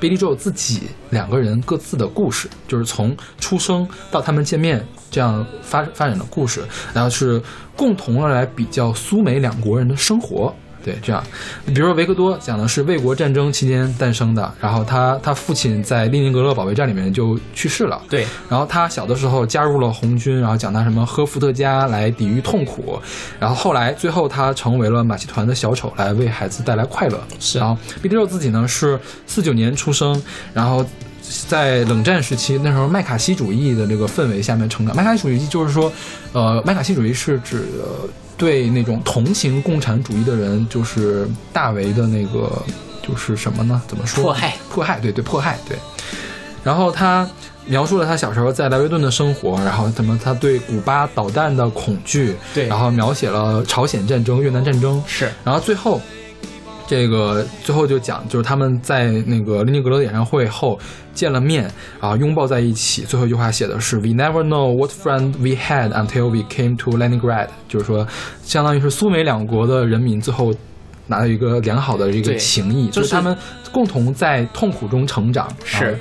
[0.00, 7.42] Billy Joe 自己两个人各自的故事，就是从出生到他们见面这样发发展的故事，然后是
[7.76, 10.54] 共同的来比较苏美两国人的生活。
[10.84, 11.24] 对，这样，
[11.66, 23.00] 比如说维克多讲的是卫国战争期间诞生的，然后他他父亲在列宁格勒保卫战里面就去世了，对，然后他小的时候加入了红军，然后讲他什么喝伏特加来抵御痛苦，
[23.40, 27.18] 然后后来最后他成为了马戏团的小丑，来为孩子带来快乐。
[27.40, 30.84] 是然后毕利肉自己呢是四九年出生，然后。
[31.48, 34.94] 在冷战时期，那时候麦卡锡主义的这个氛围下面成长。
[34.94, 35.92] 麦卡锡主义就是说，
[36.32, 42.50] 呃，麦卡锡主义是指、呃对那种同情共产主义的人，就是大为的那个，
[43.00, 43.80] 就是什么呢？
[43.86, 44.24] 怎么说？
[44.24, 45.78] 迫害，迫害，对对，迫害，对。
[46.64, 47.24] 然后他
[47.66, 56.00] 描述了他小时候在莱维顿的生活，然后什么他对古巴导弹的恐惧，对然后描写了朝鲜战争、越南战争，是然后最后，
[56.86, 60.78] 这个最后就讲，就是他们在那个列宁格勒演唱会后
[61.14, 61.70] 见了面，
[62.00, 63.02] 啊拥抱在一起。
[63.02, 68.06] 最后一句话写的是 “We never know what friend we had until we came to Leningrad”，就是说，
[68.42, 70.54] 相当于是苏美两国的人民最后
[71.06, 73.36] 拿到一个良好的一个情谊，就是是他们
[73.72, 75.48] 共同在痛苦中成长。
[75.64, 75.98] 是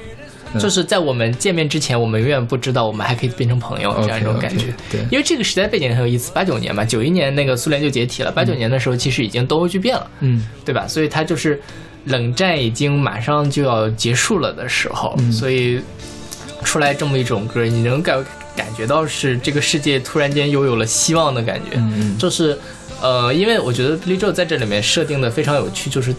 [0.60, 4.74] 就是在我们见面之前，我们永远不知道我们还可以变成朋友这样一种感觉。
[4.92, 6.32] 对因为这个时代背景很有意思。
[6.34, 10.88] 八九年嘛，九一年那个苏联就解体了，八九年的时候其实已经东欧剧变了，嗯，对吧？
[10.88, 11.62] 所以它就是
[12.06, 15.82] 冷战已经马上就要结束了的时候，嗯所以
[16.64, 18.24] 出来这么一种歌，你能感
[18.56, 21.72] 感觉到是这个世界突然间又有了希望的感觉。
[21.76, 22.58] 嗯嗯就是
[23.02, 26.16] 呃，因为我觉得 Billy Joel 在这里面设定的非常有趣，就是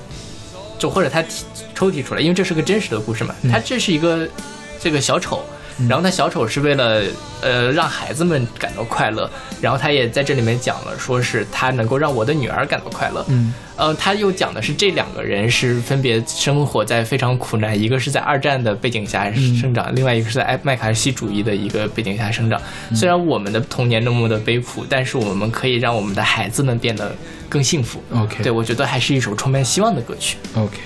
[0.84, 4.28] 就或者他提抽提出来，因为这是个真实的故事嘛，嗯他这是一个
[4.78, 5.42] 这个小丑。
[5.88, 7.02] 然后他小丑是为了
[7.40, 9.28] 呃让孩子们感到快乐，
[9.60, 13.24] 然后他也在这里面讲了，说是他能够让我的女儿感到快乐。
[13.28, 22.60] 嗯呃，他又讲的是这两个人是分别生活在非常苦难，一个是在二战的背景下嗯生长，另外一个是在麦卡锡主义的一个背景下生长。
[22.90, 27.12] 嗯虽然我们的童年那么的悲苦，但是我们可以让我们的孩子们变得
[27.48, 28.00] 更幸福。
[28.14, 30.36] ，OK，对，我觉得还是一首充满希望的歌曲。
[30.54, 30.78] OK。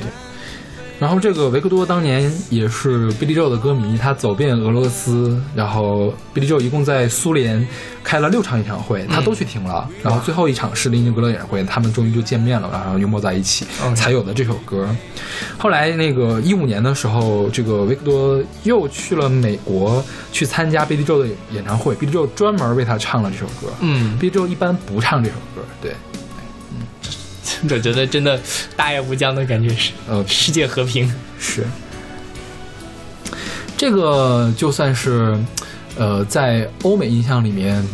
[0.99, 7.65] 然后这个维克多当年也是 Billy Joel 的歌迷，他走遍俄罗斯，然后 Billy Joel 一共在苏联
[8.03, 9.89] 开了六场演唱会，他都去听了。
[10.03, 14.89] 然后最后一场是列宁格勒演唱会，他们终于就见面了，然后拥抱在一起，才有的这首歌。
[15.57, 23.73] 后来那个一五年的时候，这个维克多又去了美国去参加 Billy Joel 的演唱会，Billy Joel 专门为他唱了这首歌。
[23.81, 25.95] 嗯，Billy Joel 一般不唱这首歌，对，
[27.65, 28.41] 我觉得真的
[28.77, 31.13] 大爱无疆的感觉是，呃，世界和平。
[31.39, 31.65] 是，
[33.77, 35.37] 这个就算是，
[35.97, 37.85] 呃，在欧美印象里面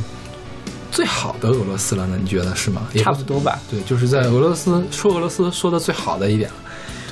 [0.90, 2.18] 最好的俄罗斯了呢？
[2.20, 2.88] 你觉得是吗？
[2.96, 3.58] 差不多吧。
[3.70, 6.56] 对，就是在俄罗斯说俄罗斯说的最好的一点了。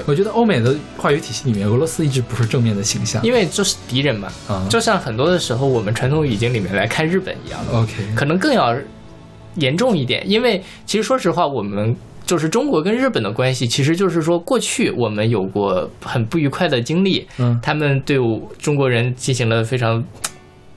[0.06, 3.22] 我觉得欧美的话语体系里面，俄罗斯一直不是正面的形象。
[3.22, 8.74] 因为就是敌人嘛，啊就像很多的时候我们传统语境里面来看日本一样的，OK，可能更要
[9.56, 10.28] 严重一点。
[10.28, 11.94] 因为其实说实话，我们
[12.24, 20.02] 就是中国跟日本的关系，其实就是说过去我们有过很不愉快的经历，嗯他们对我中国人进行了非常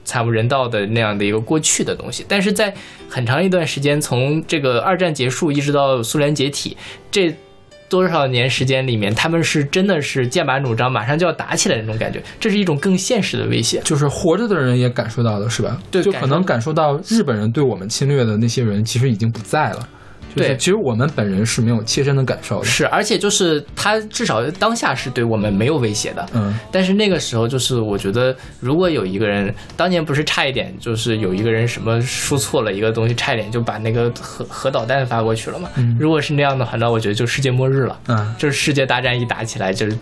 [0.04, 2.24] 惨无人道的那样的一个过去的东西。
[2.28, 2.74] 但是在
[3.08, 6.76] 很长一段时间，从这个二战结束一直到苏联解体，
[7.10, 7.34] 这
[7.88, 13.80] 多少年时间里面，他们是真的是剑拔弩张，马上就要打起来的那种感觉，这是一种更现实的威胁。
[13.84, 15.80] 就是活着的人也感受到了，是吧？
[15.90, 19.88] 对就可能感受到日本人对我们侵略的那些人其实已经不在了。
[20.34, 22.66] 就是对其实我们本人是没有切身的感受的。
[22.66, 35.68] 是，而且就是他至少当下是对我们没有威胁的，嗯但是那个时候，就是我觉得，如果有一个人当年不是差一点，就是有一个人什么输错了一个东西，差一点就把那个核核导弹发过去了嘛。
[35.76, 37.98] 嗯如果是那样的话，那我觉得就世界末日了。
[38.08, 39.96] 嗯就是世界大战一打起来，就是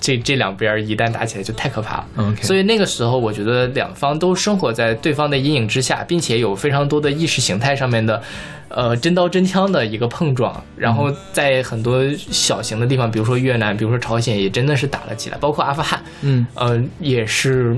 [0.00, 2.34] 这这两边一旦打起来就太可怕了。
[2.42, 8.22] 所以那个时候，我觉得两方都生活在对方的阴影之下，并且有非常多的意识形态上面的，
[8.68, 10.64] 呃，真刀真枪的一个碰撞。
[10.76, 17.76] 然后在很多小型的地方，比如说越南，比如说朝鲜，也真的是打了起来，包括阿富汗，嗯呃，也是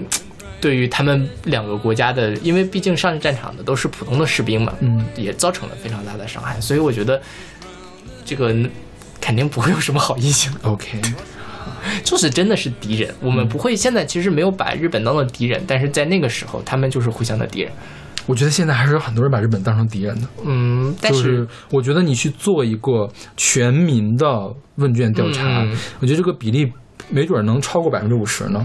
[0.60, 6.60] 对于他们两个国家的，因为毕竟上战场的都是普通的士兵嘛，嗯也造成了非常大的伤害。
[6.60, 7.20] 所以我觉得
[8.24, 8.54] 这个
[9.20, 10.52] 肯定不会有什么好印象。
[10.62, 11.00] ，OK，
[12.04, 13.12] 就是真的是敌人。
[13.20, 17.72] 我们不会现在其实没有把日本当做敌人，但是在那个时候，他们就是互相的敌人。
[18.26, 20.28] 我觉得现在还是有很多人把日本当成敌人的。
[20.44, 24.26] 嗯，但就是我觉得你去做一个全民的
[24.76, 26.72] 问卷调查，嗯我觉得这个比例
[27.10, 28.64] 没准能超过百分之五十呢。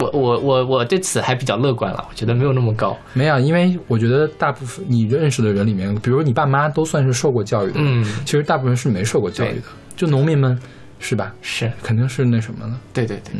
[0.00, 2.94] 我我我我对此还比较乐观了，我觉得没有那么高。
[3.12, 9.62] 没有，因为我觉得大部分你认识的人里面，比如你爸妈都算是受过教育的，嗯，其实大部分人是没受过教育的，
[9.96, 10.58] 就农民们
[10.98, 11.34] 是吧？
[11.42, 12.80] 是肯定是那什么了。
[12.92, 13.34] 对对对。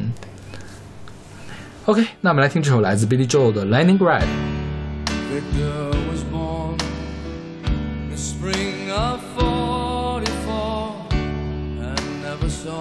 [1.87, 3.67] OK，那我们来听这首来自 Billy Joel 的
[6.33, 6.77] 《born
[7.65, 12.81] in the spring of 44 and never saw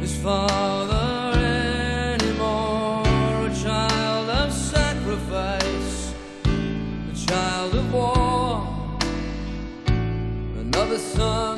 [0.00, 1.32] his father
[2.14, 3.02] anymore.
[3.44, 6.14] A child of sacrifice,
[6.46, 8.62] a child of war,
[10.58, 11.55] another son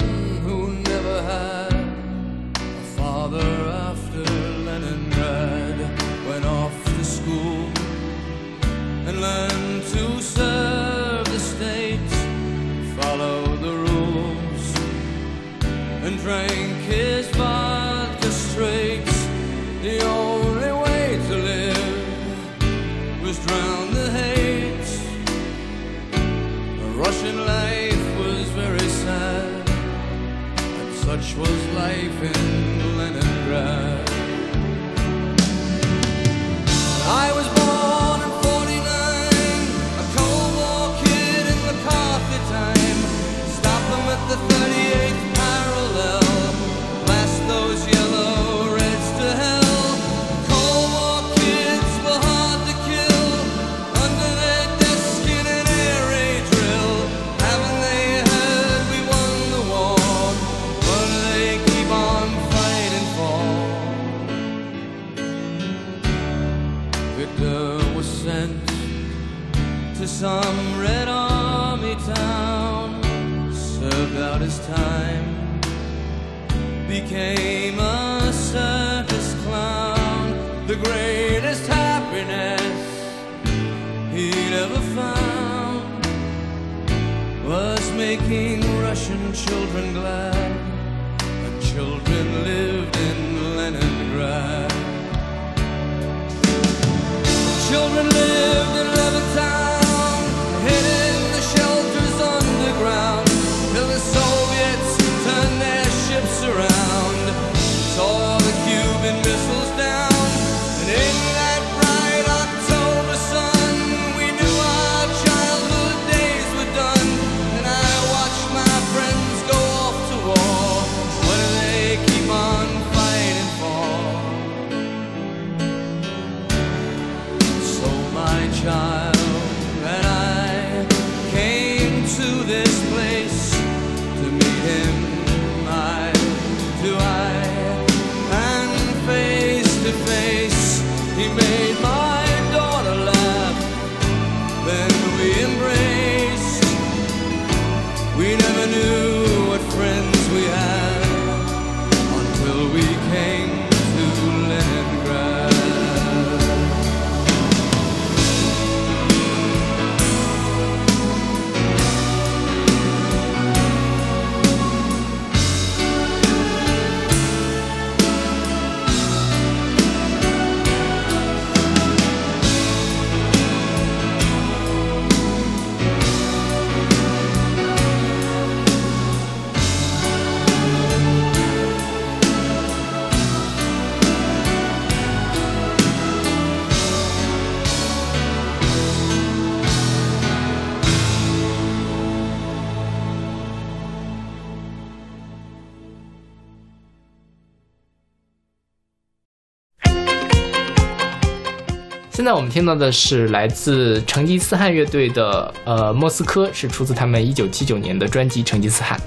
[202.18, 208.98] 现在我们听到的是来自成吉思汗乐队的呃《莫斯科》，是出自他们一九七九年的专辑《成吉思汗》。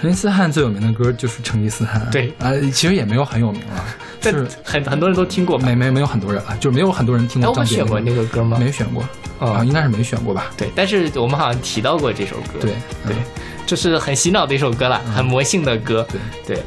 [0.00, 3.84] 成吉思汗最有名的歌就是成吉思汗，对啊、其实也没有很有名了，
[4.20, 5.56] 但是很很多人都听过？
[5.56, 8.58] 没没没有很多人啊，就是没有很多人听哎，过我们选过那个歌吗？
[8.58, 9.04] 没选过
[9.38, 10.50] 哦啊，应该是没选过吧？
[10.56, 12.58] 对，但是我们好像提到过这首歌。
[12.60, 12.72] 对
[13.06, 13.16] 对嗯，
[13.64, 16.04] 就是很洗脑的一首歌了，很魔性的歌。
[16.10, 16.62] 对对。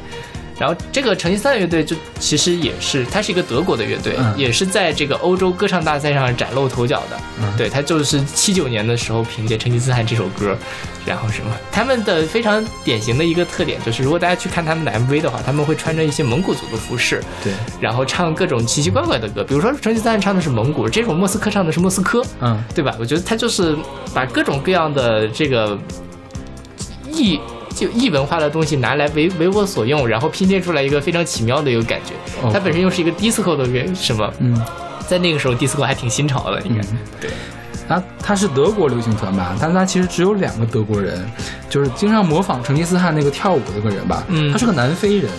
[0.58, 7.20] 然后这个成吉思汗乐队就其实也是，它是一个德国的乐队，嗯也是在这个欧洲歌唱大赛上崭露头角的。
[7.40, 10.56] 嗯对，他就是七九年的时候凭借《成吉思汗》这首歌，
[11.04, 22.94] 然后什么，他们的非常典型的一个特点就是，如果大家去看他们的 MV 的话，他们会穿着一些蒙古族的服饰，对，然后唱各种奇奇怪怪的歌，比如说成吉思汗唱的是蒙古，这首莫斯科唱的是莫斯科，嗯，对吧？
[22.98, 23.76] 我觉得他就是
[24.14, 25.78] 把各种各样的这个
[27.10, 27.38] 异
[27.76, 32.14] 就异文化的东西拿来为为我所用，然后拼接出来一个非常奇妙的一个感觉。
[32.50, 34.58] 它本身又是一个 disco 的乐什么，嗯
[35.06, 36.82] 在那个时候 disco 还挺新潮的，应该。
[36.82, 37.30] 嗯，
[37.86, 41.24] 他他是德国流行团吧，但他其实只有两个德国人，
[41.68, 45.30] 就是经常模仿成吉思汗那个跳舞的那个人吧，嗯他是个南非人。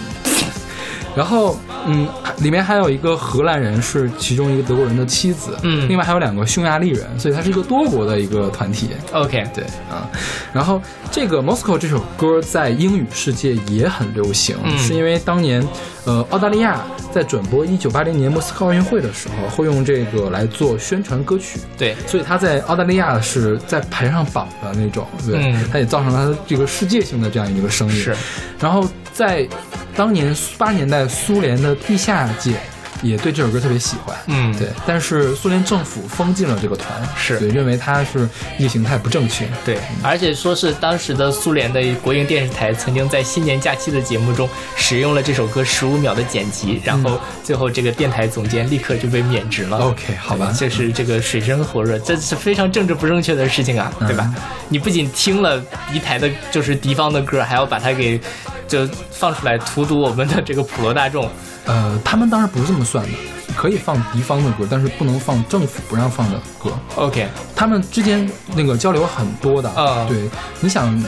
[1.18, 1.57] 然后，
[1.88, 2.07] 嗯，
[2.41, 5.89] 里面还有一个荷兰人是其中一个德国人的妻子，嗯。
[5.89, 8.91] 另外还有两个匈牙利人，所以它是一个多国的一个团体。
[9.11, 10.07] OK，对啊，
[10.53, 14.78] 然后这个 Moscow 这首歌在英语世界也很流行，嗯。
[14.78, 15.68] 是因为当年
[16.05, 21.59] 呃澳大利亚在转播1980年莫斯科奥运会的时候，会用这个来做宣传歌曲。
[21.80, 25.68] 对，所以他在澳大利亚是在排上榜的那种，对，嗯。
[25.72, 27.95] 他也造成了他这个世界性的这样一个声音。
[27.95, 28.15] 是，
[28.59, 28.88] 然后
[29.18, 29.47] 在
[29.95, 32.53] 当年八十年代苏联的地下界
[33.01, 37.39] 也对这首歌特别喜欢，嗯，对，但是苏联政府封禁了这个团，是。
[37.39, 39.47] 对，认为它是意识形态不正确。
[39.65, 49.78] 对，而且说是当时的苏联的国营电视台曾经在新年假期的节目中使用了这首歌十五秒的剪辑，然后最后这个电台总监立刻就被免职了。
[49.78, 50.53] OK，好吧。
[50.55, 54.32] 这是这个水深火热，这是非常政治不正确的事情啊，对吧？
[54.70, 55.59] 你不仅听了
[55.91, 58.20] 敌台的，就是敌方的歌，还要把它给
[58.68, 61.30] 就放出来荼毒我们的这个普罗大众。
[61.65, 63.11] 呃，他们当然不是这么算的，
[63.55, 66.72] 可以放敌方的歌，但是不能放政府不让放的歌。
[66.95, 70.30] OK，他们之间那个交流很多的，啊对，
[70.61, 71.03] 你想，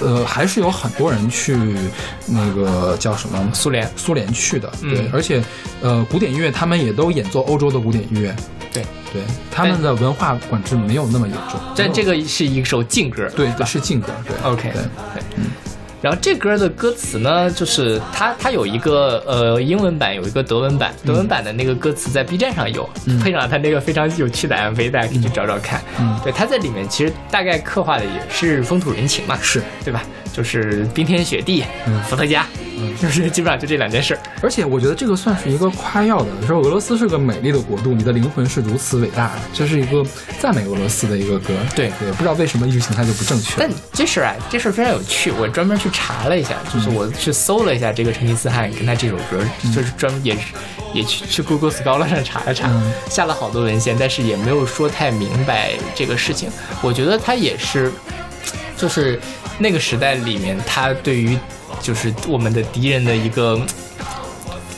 [0.00, 1.56] 呃，还是有很多人去
[2.26, 3.50] 那个叫什么？
[3.52, 3.90] 苏联。
[3.96, 5.42] 苏联去的，对，嗯而且
[5.82, 8.36] 呃，古典音乐他们也都演奏欧洲的古典音乐，
[8.72, 13.28] 对，对，他们的文化管制没有那么严重，但这个是一首禁歌。
[13.34, 14.36] 对对是禁歌，对。
[14.48, 14.82] OK，对，
[16.04, 20.94] 然后这歌的歌词呢，就是它它有一个呃英文版，有一个德文版。
[21.02, 25.80] 德文版的那个歌词在 B 站上有，嗯配上它那个非常有趣的 MV，大家可以去找找看。
[25.98, 30.02] 嗯对，它在里面其实大概刻画的也是风土人情嘛，是，对吧？
[30.30, 32.44] 就是冰天雪地，嗯伏特加，
[33.00, 34.20] 就是基本上就这两件事儿。
[34.42, 40.04] 而且我觉得这个算是一个夸耀的，说俄罗斯是个美丽的国度，你的灵魂是如此伟大的，这是一个
[40.38, 41.54] 赞美俄罗斯的一个歌。
[41.74, 43.54] 对对，不知道为什么意识形态就不正确。
[43.58, 49.38] 但这事儿啊，这事儿非常有趣，我专门去查了一下，就是我去搜了一下这个成吉思汗跟他这首歌，
[49.74, 50.40] 就是专门也是
[50.92, 56.50] 也去去 Google Scholar 上查了查，嗯下了好多文献，但是也没有说太明白这个事情。
[56.82, 57.92] 我觉得他也是，
[58.76, 59.20] 就是
[59.58, 61.38] 那个时代里面，他对于
[61.80, 63.60] 就是我们的敌人的一个。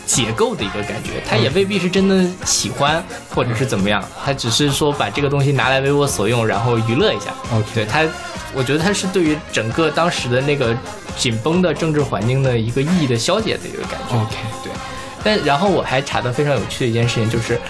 [0.06, 7.34] 解构的一个感觉，他也未必是真的喜欢，或者是怎么样，他只是说把这个东西拿来为我所用，然后娱乐一下。
[7.52, 8.04] OK 对他，
[8.54, 10.74] 我觉得他是对于整个当时的那个
[11.18, 14.14] 紧绷的政治环境的一个意义的消解的一个感觉。
[14.16, 14.72] OK，对，
[15.24, 17.60] 但然后我还查到非常有趣的一件事情，就是，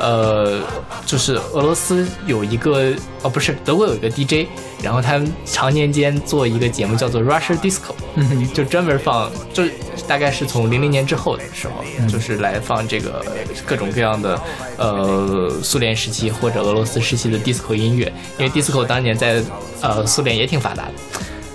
[0.00, 0.60] 呃，
[1.06, 2.92] 就是俄罗斯有一个
[3.22, 4.48] 哦，不是德国有一个 DJ，
[4.82, 9.64] 然后他们常年间做一个节目叫做 Russia Disco，嗯就专门放，就
[10.08, 13.24] 大概是从零零年之后的时候，就是来放这个
[13.66, 14.40] 各种各样的
[14.78, 19.42] 呃苏联时期或者俄罗斯时期的 disco 音乐，因为 disco 当年在
[19.80, 20.92] 呃苏联也挺发达的。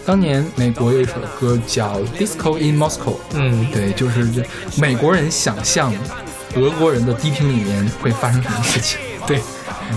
[0.06, 4.44] 当年美国有一首歌叫《Disco in Moscow》，嗯，对，就是这
[4.78, 5.92] 美国人想象
[6.56, 9.00] 俄国人的低频里面会发生什么事情。
[9.28, 9.40] 对，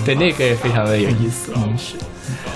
[0.05, 1.53] 对，那个也非常的有意思。
[1.57, 1.95] 嗯，是。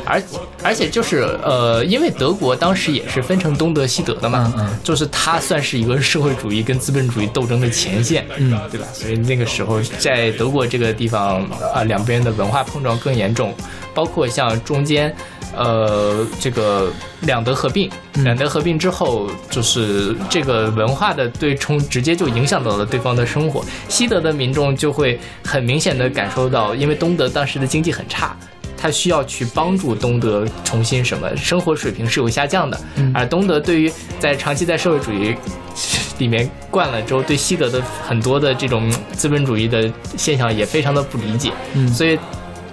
[0.04, 0.22] 而
[0.62, 8.86] 而且就是呃，因为德国当时也是分成东德西德的嘛，嗯嗯就是它算是一个社会主义跟资本主义斗争的前线，嗯对吧？
[8.92, 11.42] 所以那个时候在德国这个地方
[11.74, 13.54] 啊、两边的文化碰撞更严重，
[13.94, 15.14] 包括像中间。
[15.54, 16.90] 呃，这个
[17.20, 23.62] 两德合并，嗯两德合并之后，就是这个文化的对冲，直接就影响到了对方的生活。
[23.86, 28.34] 西德的民众就会很明显的感受到，因为东德当时的经济很差，
[28.82, 32.80] 他需要去帮助东德重新什么生活水平是有下降的，
[33.14, 35.36] 而东德对于在长期在社会主义
[36.18, 41.86] 里面惯了之后，对西德的很多的这种资本主义的现象也非常的不理解，嗯。
[41.94, 42.18] 所以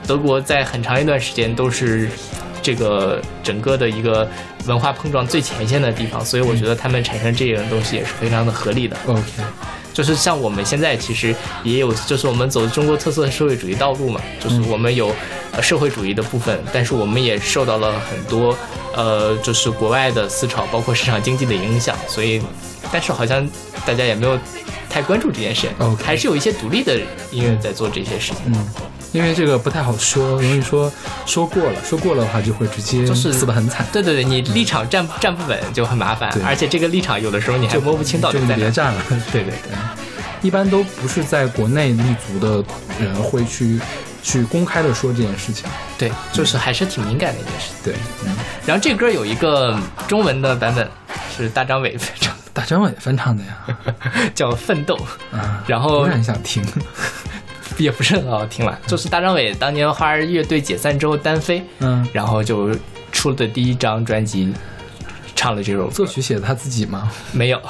[0.08, 2.10] 德国在很长一段时间都是
[2.64, 4.28] 这个整个的一个
[4.66, 8.98] 文化碰撞最前线的地方，所以我觉得他们产生这样东西也是非常的合理的。
[9.06, 9.22] OK，
[10.00, 15.14] 就是像我们现在其实也有，就是我们走中国特色的社会主义道路嘛，就是我们有
[15.52, 18.58] 呃社会主义的部分，但是我们也受到了很多
[18.96, 22.42] 呃就是国外的思潮，包括市场经济的影响，所以
[22.94, 23.46] 但是好像
[23.86, 24.40] 大家也没有
[24.90, 25.68] 太关注这件事。
[26.02, 26.98] 还是有一些独立的
[27.30, 28.38] 音乐在做这些事情。
[28.46, 28.70] 嗯，
[29.12, 30.92] 因为这个不太好说，容易说
[31.26, 33.86] 说过了，说过了的话就会直接就是死的很惨。
[33.92, 38.56] 对对对，你立场站站不稳就很麻烦对，而且这个立场有的时候你还摸不清到就底在哪。
[38.56, 39.02] 你别站了。
[39.32, 39.72] 对对对，
[40.42, 42.64] 一般都不是在国内立足的
[43.00, 43.80] 人会去
[44.22, 45.66] 去公开的说这件事情。
[45.98, 47.72] 对，就是还是挺敏感的一件事。
[47.84, 47.94] 对，
[48.26, 48.36] 嗯，
[48.66, 50.88] 然后这歌有一个中文的版本，
[51.36, 53.58] 是大张伟唱大张伟翻唱的呀，
[54.36, 54.96] 叫《奋斗》，
[55.36, 56.64] 啊，然后突然想听。
[57.80, 58.80] 也不是很好听了。
[58.88, 62.76] 就是大张伟当年花儿乐队解散之后单飞，嗯，然后就
[63.12, 64.54] 出的第一张专辑，
[65.36, 66.06] 唱了这首歌作。
[66.06, 67.12] 曲写的他自己吗？
[67.32, 67.62] 没有，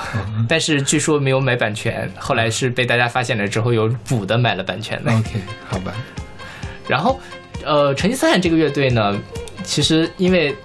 [0.48, 5.12] 但是据说没有买版权，后来是被大家发现了之后有补的买了版权的。
[5.12, 5.94] OK，好吧，
[6.88, 7.20] 然后，
[7.64, 9.16] 呃，成吉思汗这个乐队呢，
[9.64, 10.56] 其实因为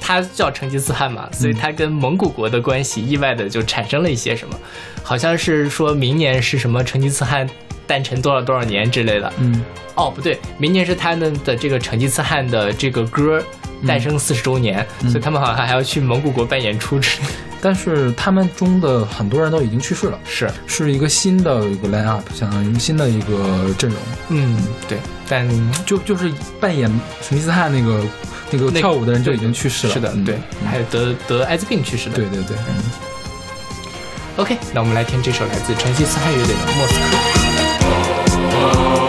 [0.00, 4.56] 他叫成吉思汗嘛，所以他跟蒙古国的关系意外的就产生了一些什么，
[5.02, 7.48] 好像是说明年是什么成吉思汗
[7.86, 9.32] 诞辰多少多少年之类的。
[9.38, 9.62] 嗯
[9.94, 13.42] 哦，不对，明年是他们的这个成吉思汗的这个歌
[13.86, 17.32] 诞生四十周年，所以他们好像还要去蒙古国办演出之类的。
[17.62, 23.98] 但是他们中的很多人都已经去世了，是，是一个新的一个 line up，相当于新的一个阵容。
[24.28, 25.48] 嗯，对，但
[25.86, 26.30] 就就是
[26.60, 26.88] 扮演
[27.22, 28.04] 成吉思汗那个
[28.50, 29.94] 那个跳舞的人就已经去世了。
[29.94, 32.16] 是的，嗯对，还有得得艾滋病去世的。
[32.16, 32.54] 对对对
[34.36, 37.42] ，OK，那我们来听这首来自成吉思汗乐队的《莫斯科》。
[38.58, 39.05] Oh.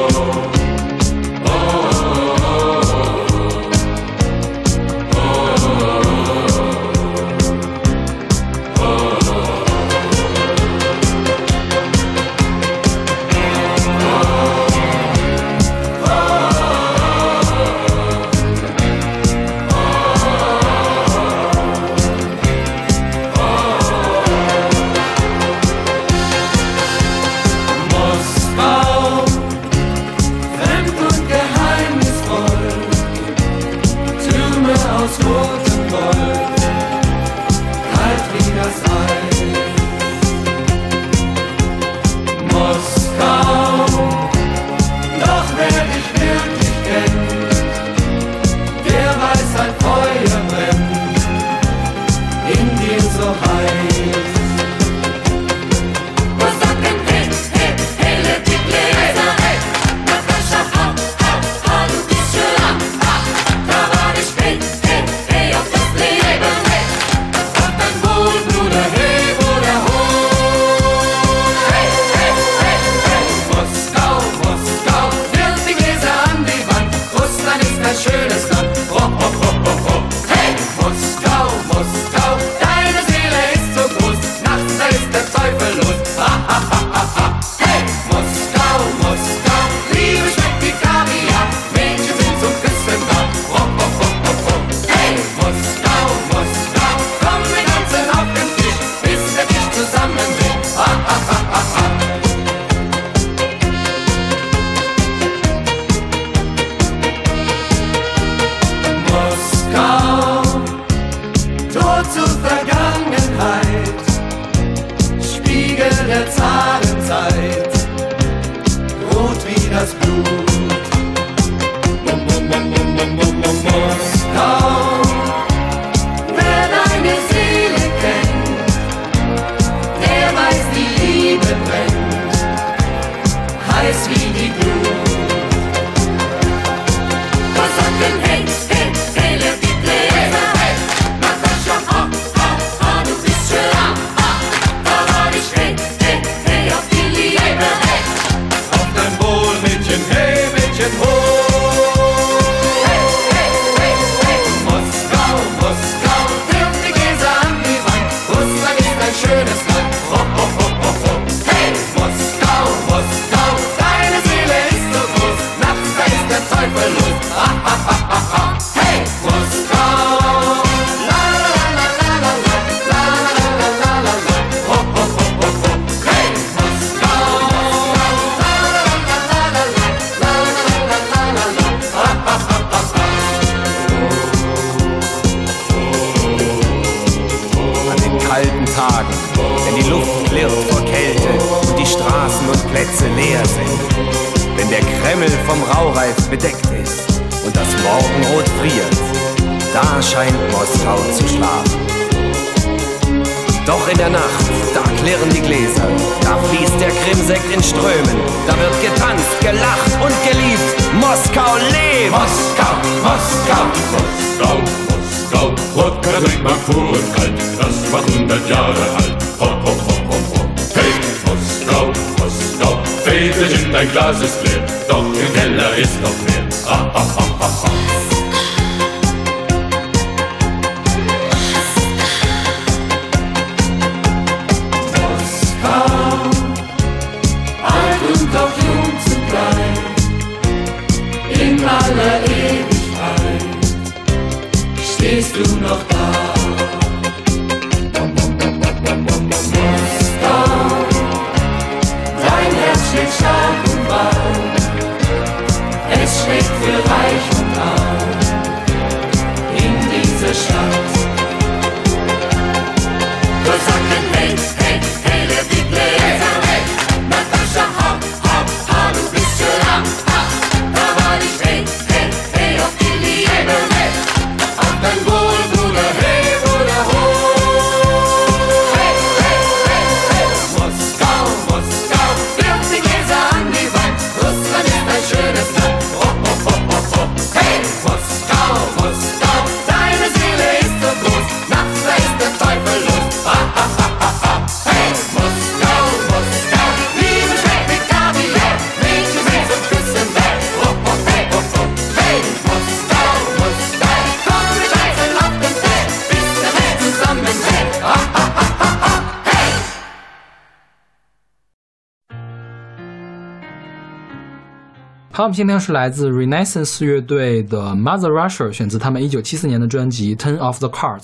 [315.28, 321.02] 们今天是来自 Renaissance 乐队的 Mother Russia，选自他们一九七四年的专辑《Turn Off the Cards》。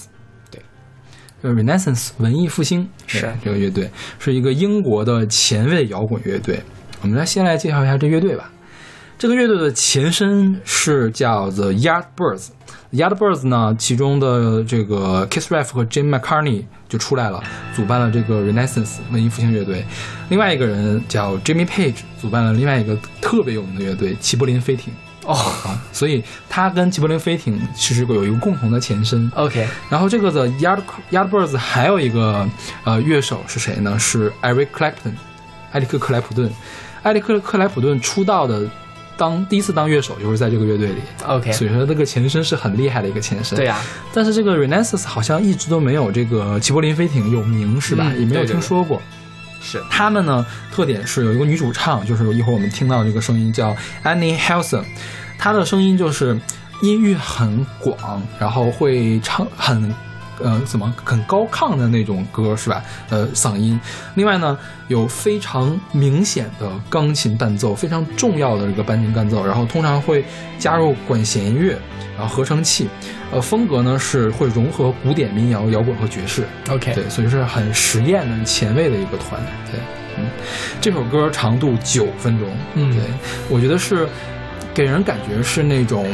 [0.50, 0.62] 对，
[1.42, 6.62] 呃，Renaissance 文艺复兴是这个乐队是一个英国的前卫摇滚乐队。
[7.02, 8.50] 我们来先来介绍一下这乐队吧。
[9.24, 12.48] 这个乐队的前身是叫 The Yardbirds。
[12.92, 17.42] Yardbirds 呢，其中的这个 Keith Reff 和 Jim McCartney 就出来了，
[17.74, 19.86] 组办了这个 Renaissance 文艺复兴乐队。
[20.28, 24.94] 另外一个人叫 Jimmy Page，组办了另外一个特别有名的乐队齐柏林飞艇。
[25.24, 29.32] 哦啊，所以他跟齐柏林飞艇其实有一个共同的前身。
[29.36, 32.46] ，OK，然后这个的 Yard Yardbirds 还有一个
[32.84, 33.98] 呃乐手是谁呢？
[33.98, 35.14] 是 Eric Clapton，
[35.72, 36.52] 埃里克克莱普顿。
[37.04, 38.66] 埃里克克莱普顿出道的
[39.24, 40.96] 当第一次当乐手就是在这个乐队里。
[41.26, 43.56] OK 所以说这个前身是很厉害的一个前身。
[43.56, 43.80] 对呀、
[44.14, 48.04] 但是这个 Renaissance 好像一直都没有这个齐柏林飞艇有名，是吧？
[48.08, 49.02] 嗯也没有听说过。
[49.62, 54.84] 是他们呢，特点是有一个女主唱，就是一会儿我们听到这个声音叫 Annie Helson，
[55.40, 56.38] 她的声音就是
[56.82, 59.96] 音域很广，然后会唱很。
[60.42, 62.84] 呃，怎么很高亢的那种歌是吧？
[63.10, 63.80] 呃，嗓音。
[64.16, 64.58] 另外呢，
[64.88, 70.26] 有非常明显的钢琴伴奏，非常重要的这个钢琴伴奏，然后通常会
[70.58, 71.78] 加入管弦乐，
[72.18, 72.90] 然后合成器。
[73.32, 76.44] 呃，风格呢是会融合古典民谣、摇滚和爵士。
[76.70, 79.42] OK，对，所以是很实验的、前卫的一个团。
[79.72, 79.80] 对，
[80.18, 80.26] 嗯，
[80.80, 83.04] 这首歌长度九分钟，嗯对，
[83.50, 84.08] 我觉得是
[84.74, 86.08] 给人感觉是那种。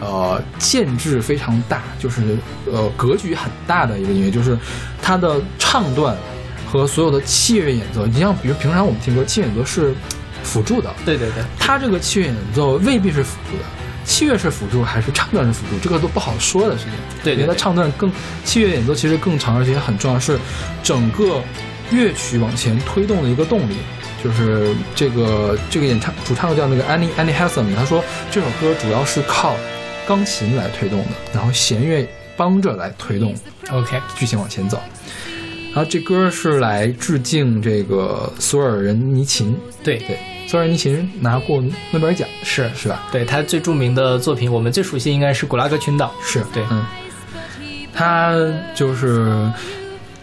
[0.00, 2.36] 呃，建制非常大，就是
[2.70, 4.56] 呃格局很大的一个音乐，就是
[5.00, 6.16] 它的唱段
[6.70, 9.94] 和所有的器乐演奏，你像比如平常我们听歌，器乐演奏是
[10.42, 13.64] 辅助的，对对对，它这个器乐演奏未必是辅助的，
[14.04, 16.92] 器乐是辅助还是唱段是辅助，这个都不好说的事情。
[17.22, 18.12] 对对对因为它唱段更
[18.44, 20.38] 器乐演奏其实更长，而且很重要，是
[20.82, 21.42] 整个
[21.90, 23.76] 乐曲往前推动的一个动力。
[24.24, 29.54] 就是这个这个演唱主唱叫那个 Annie Annie Hassan，他说这首歌主要是靠
[30.06, 33.34] 钢琴来推动的，然后弦乐帮着来推动
[33.70, 34.80] OK，剧情往前走。
[35.74, 43.06] 然后这歌是来致敬这个索尔仁尼琴，对对，索尔仁尼琴拿过诺贝尔奖，是是吧？
[43.12, 46.14] 对他最著名的作品，我们最熟悉应该是《古拉格群岛》。
[46.26, 46.82] 是对嗯，
[47.92, 48.34] 他
[48.74, 49.50] 就是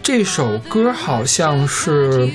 [0.04, 2.28] 这首歌好像是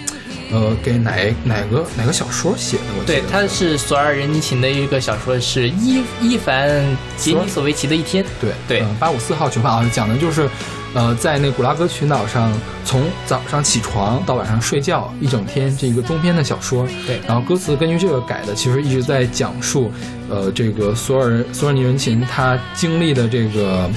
[0.52, 1.12] 呃给哪
[1.44, 2.84] 哪个哪个小说写的？
[2.98, 6.68] 我记对得，他是索尔仁尼琴的一个小说，是伊伊凡
[7.16, 8.26] 杰尼索维奇的一天。
[8.42, 10.50] 对对八五四号囚犯啊，讲的就是，
[10.94, 12.52] 呃，在那古拉格群岛上，
[12.84, 16.88] 从早上起床到晚上睡觉一整天，这个中篇的小说。
[17.06, 19.92] 对然后歌词根据这个改的，其实一直在讲述，
[20.30, 23.90] 呃，这个索尔索尔尼人琴他经历的这个，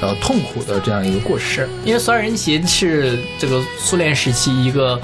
[0.00, 1.68] 呃，痛苦的这样一个过程。
[1.84, 4.98] 因为索尔仁尼琴是这个苏联时期一个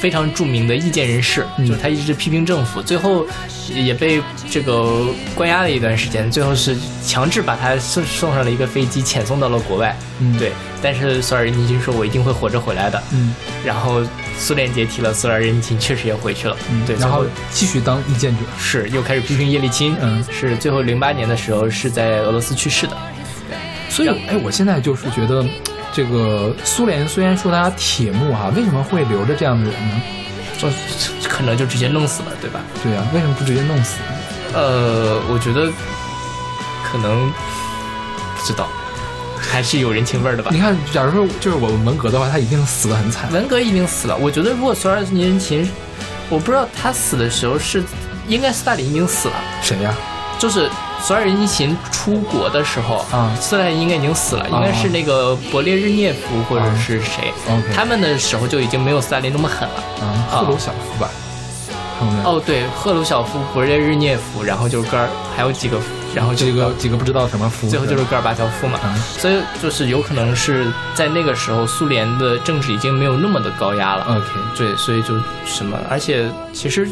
[0.00, 3.26] 非常著名的意见人士，嗯就是他一直批评政府，最后
[3.68, 4.20] 也被
[4.50, 6.74] 这个关押了一段时间，最后是
[7.04, 9.94] 强制把他送送上了一个飞机，遣送到了国外。
[10.20, 13.02] 嗯对，但是索尔仁尼金说：“我一定会活着回来的。
[13.12, 13.34] 嗯”
[13.64, 14.02] 然后
[14.38, 16.56] 苏联解体了，索尔仁尼金确实也回去了。
[16.70, 18.42] 嗯，对，然后继续当意见者。
[18.58, 19.94] 是又开始批评叶利钦。
[20.00, 22.96] 嗯是最后零八年的时候是在俄罗斯去世的。
[23.90, 25.44] 所以，哎，我现在就是觉得，
[25.92, 30.02] 这个苏联虽然说它铁幕哈、为什么会留着这样的人呢？
[30.58, 30.68] 就
[31.28, 32.60] 可能就直接弄死了，对吧？
[32.82, 34.04] 对啊、为什么不直接弄死呢？
[34.52, 35.72] 呃，我觉得
[36.84, 37.32] 可能
[38.36, 38.68] 不知道，
[39.38, 40.58] 还是有人情味儿的吧你。
[40.58, 43.32] 看，假如说就是我们文革的话，他一定死的很惨。
[43.32, 45.66] 文革已经死了，我觉得如果索尔尼仁琴，
[46.28, 47.82] 我不知道他死的时候是，
[48.28, 49.94] 应该斯大林已经死了，谁呀、
[50.38, 50.68] 就是
[51.02, 59.82] 索尔仁尼琴出国的时候啊斯大林应该已经死了，应该是那个勃列日涅夫或者是谁，OK 他们的时候就已经没有斯大林那么狠了。
[60.00, 61.10] 啊，赫鲁晓夫吧？
[62.24, 65.78] 哦，对，赫鲁晓夫、勃列日涅夫，然后就是戈尔，还有几个，
[66.14, 68.78] 然后就这个几个不知道什么夫，最后就是戈尔巴乔夫嘛。
[68.84, 74.06] 嗯所以就是有可能是在那个时候，苏联的政治已经没有那么的高压了。
[74.08, 74.26] OK，
[74.56, 76.88] 对，所以就什么，而且其实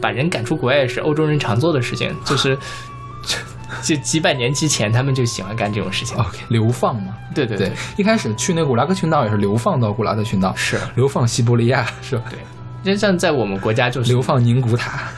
[0.00, 2.56] 把人赶出国外也是欧洲人常做的事情，就是
[3.82, 6.16] 就几百年之前他们就喜欢干这种事情。
[6.16, 7.14] OK，流放嘛。
[7.34, 12.24] 对对对，一开始去那个古拉克群岛也是流放到古拉克群岛，是 流放西伯利亚是吧？
[12.30, 12.38] 对。
[12.84, 15.08] 就像在我们国家就是流放宁古塔，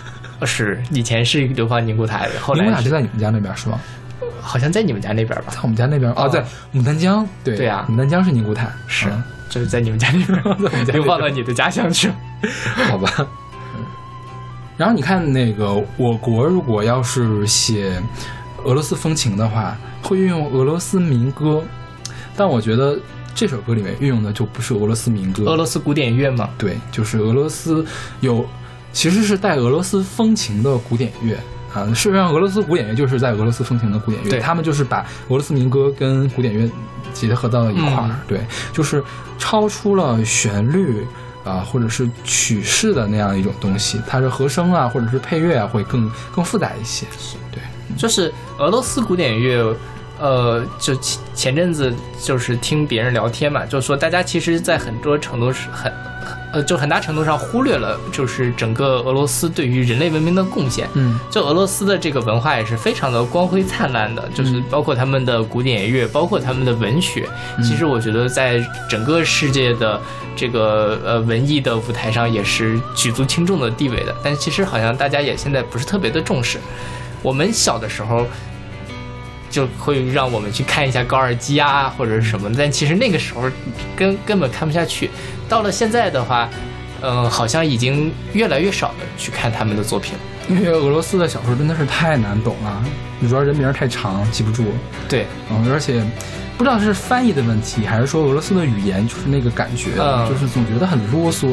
[0.45, 3.79] 是以前是流放宁古塔，后来宁古塔来就在你们家那边是吗？
[4.41, 5.59] 好像在你们家那边吧在？
[5.63, 10.25] 我们家那边哦哦，在牡丹江，对对啊牡丹江是宁古塔，是嗯，就是在你们家那
[10.69, 12.15] 边， 流放到你的家乡去了。
[12.89, 13.11] 好吧。
[14.77, 18.03] 然后你看那个我国如果要是写
[18.65, 21.63] 俄罗斯风情的话，会运用俄罗斯民歌，
[22.37, 22.99] 但我觉得
[23.35, 27.85] 这首歌里面运用的就不是俄罗斯民歌，俄罗斯古典乐嘛，对，就是俄罗斯
[28.21, 28.47] 有
[28.93, 31.39] 其实是带俄罗斯风情的古典乐。
[31.75, 34.39] 啊，事实上，俄罗斯古典乐就是在俄罗斯风情的古典乐，对。
[34.41, 36.67] 他们就是把俄罗斯民歌跟古典乐
[37.13, 38.17] 结合到了一块儿，嗯。
[38.27, 38.41] 对，
[38.73, 39.05] 就是
[39.37, 41.07] 超出了旋律
[41.47, 47.07] 啊、或者是曲式的那样一种东西，它是和声啊，或者是配乐啊，会更更复杂一些，
[47.51, 47.63] 对，
[47.97, 49.75] 就是俄罗斯古典乐。
[50.19, 55.93] 呃，就前前阵子就是听别人聊天嘛，就说大家其实，在很多程度是很，
[56.53, 60.89] 呃，就很大程度上忽略了，就是整个俄罗斯对于人类文明的贡献。
[60.95, 67.29] 嗯，就俄罗斯的这个文化也是非常的光辉灿烂的，就是包括他们的古典乐，包括他们的文学。
[67.63, 70.01] 其实我觉得在整个世界的
[70.35, 74.17] 这个呃文艺的舞台上也是举足轻重的地位的。
[74.23, 76.59] 但其实好像大家也现在不是特别的重视。
[77.23, 78.27] 我们小的时候。
[79.57, 83.45] 就会让我们去看一下高尔基啊，或者是什么，但其实那个时候
[83.97, 85.09] 根根本看不下去。
[85.49, 86.47] 到了现在的话，
[87.01, 90.21] 嗯、好像已经越来越少的去看他们的作品了。
[90.51, 92.85] 因为俄罗斯的小说真的是太难懂了，
[93.27, 94.65] 主要人名太长记不住，
[95.09, 96.05] 对，嗯，而且
[96.59, 101.49] 不知道是翻译的问题，还是说俄罗斯的语言就是那个感觉，嗯就是总觉得很啰嗦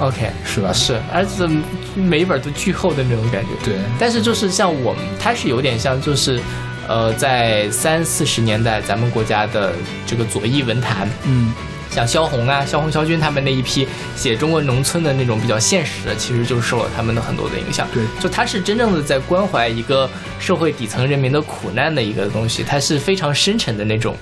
[0.00, 0.72] ，OK，是吧？
[0.72, 1.46] 是，而且
[1.94, 3.50] 每一本都巨厚的那种感觉。
[3.62, 6.40] 对，但是就是像我们，它是有点像就是，
[6.88, 9.72] 呃，在三四十年代咱们国家的
[10.06, 11.52] 这个左翼文坛，嗯，
[11.90, 17.88] 像萧红啊、萧红、萧军他们那一批写中国农村的那种比较现实的，其实就受了他们的很多的影响。
[17.92, 20.08] 对就他是真正的在关怀一个
[20.38, 24.16] 社会底层人民的苦难的一个东西，他是非常深沉的那种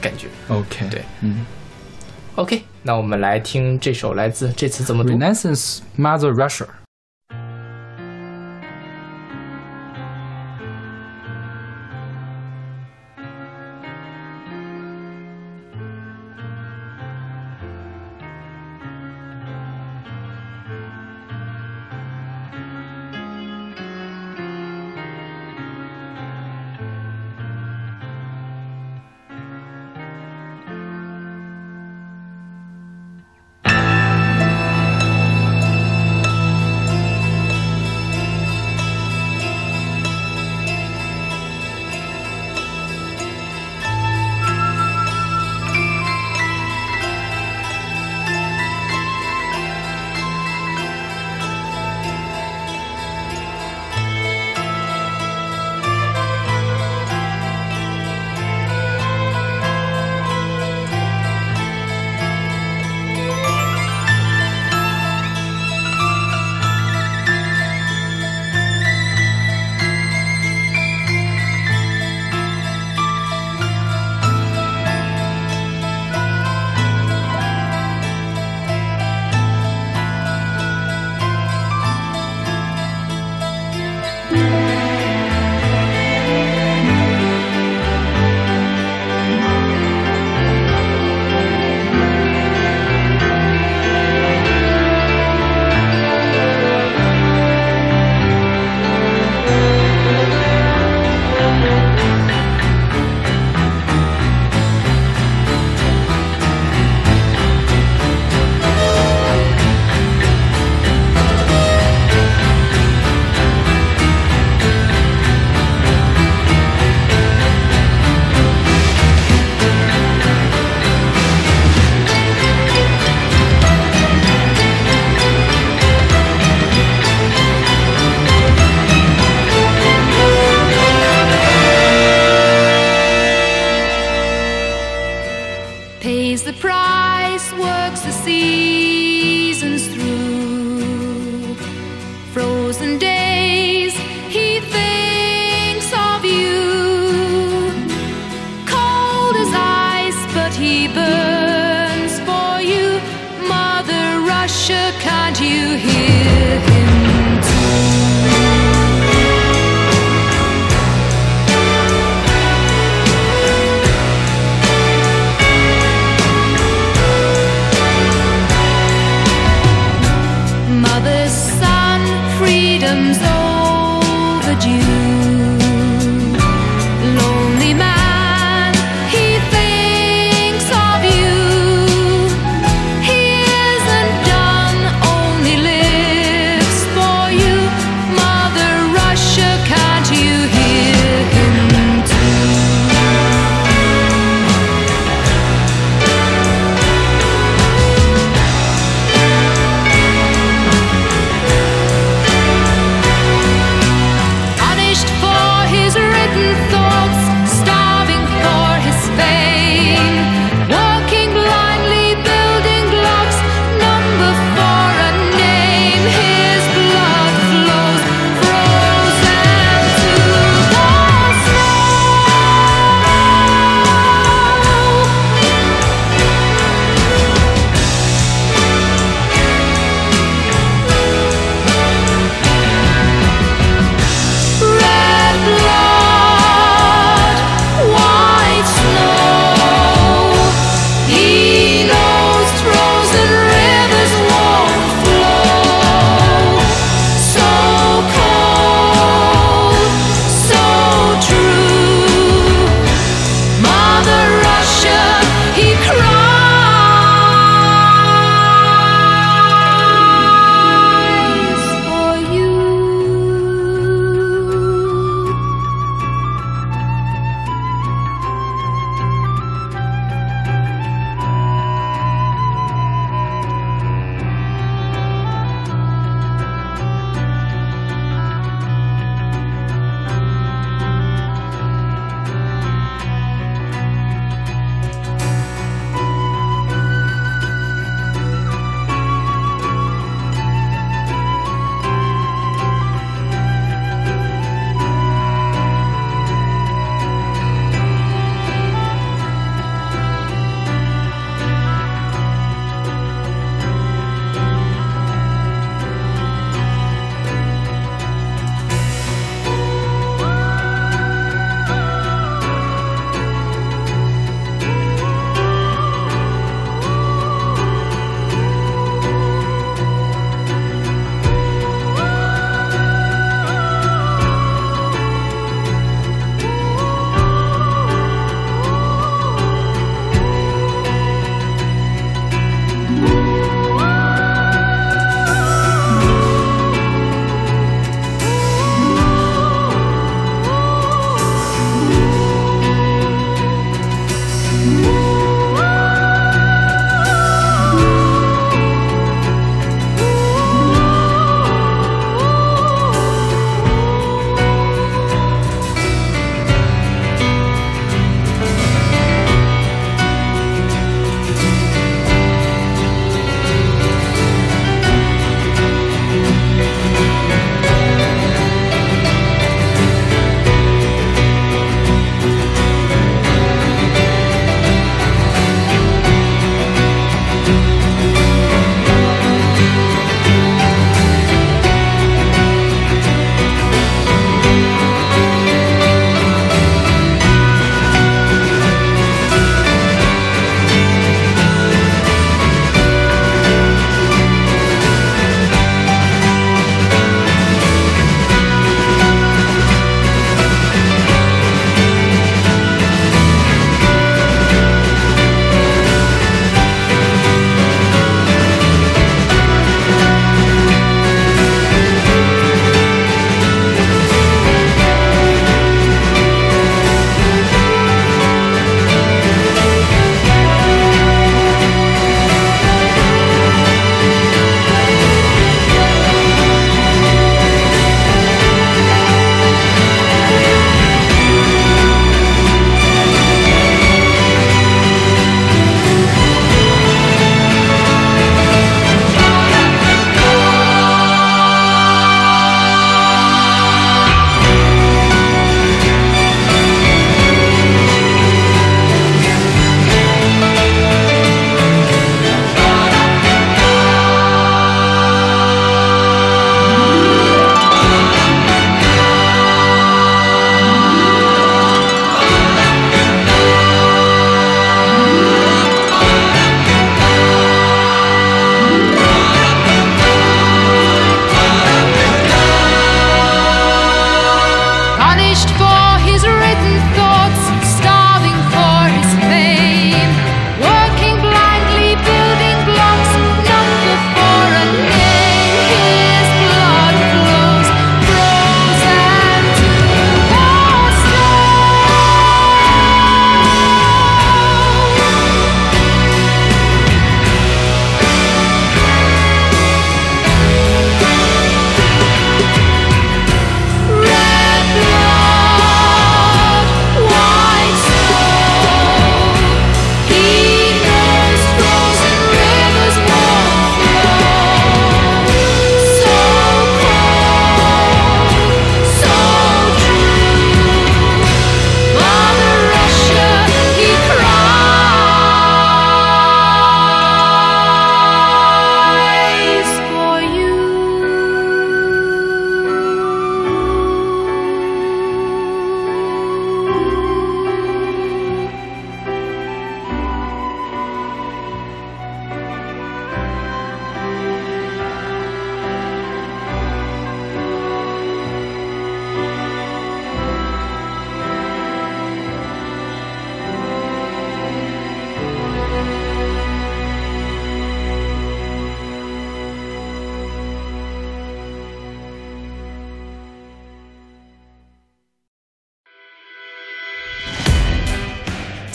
[0.00, 0.28] 感觉。
[0.48, 1.44] OK，对，嗯
[2.36, 6.66] OK，那我们来听这首来自这次怎么读？，Renaissance Mother Russia。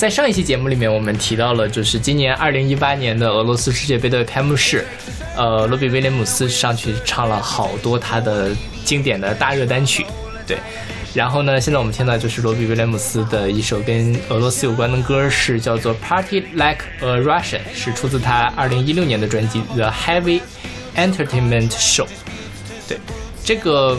[0.10, 4.84] 在上一期节目里面，我们提到了，就是今年二零一八年的俄罗斯世界杯的开幕式，
[5.38, 8.49] 呃，罗比威廉姆斯上去唱了好多他的
[8.84, 10.03] 经典的大热单曲，
[10.48, 10.57] 对。
[11.14, 20.41] 然后呢，现在我们听到就是罗比威廉姆斯的一首跟俄罗斯有关的歌，是叫做《Party Like a Russian》，是出自他二零一六年的专辑《The Heavy
[20.95, 22.06] Entertainment Show》。
[22.88, 22.98] 对，
[23.44, 23.95] 这个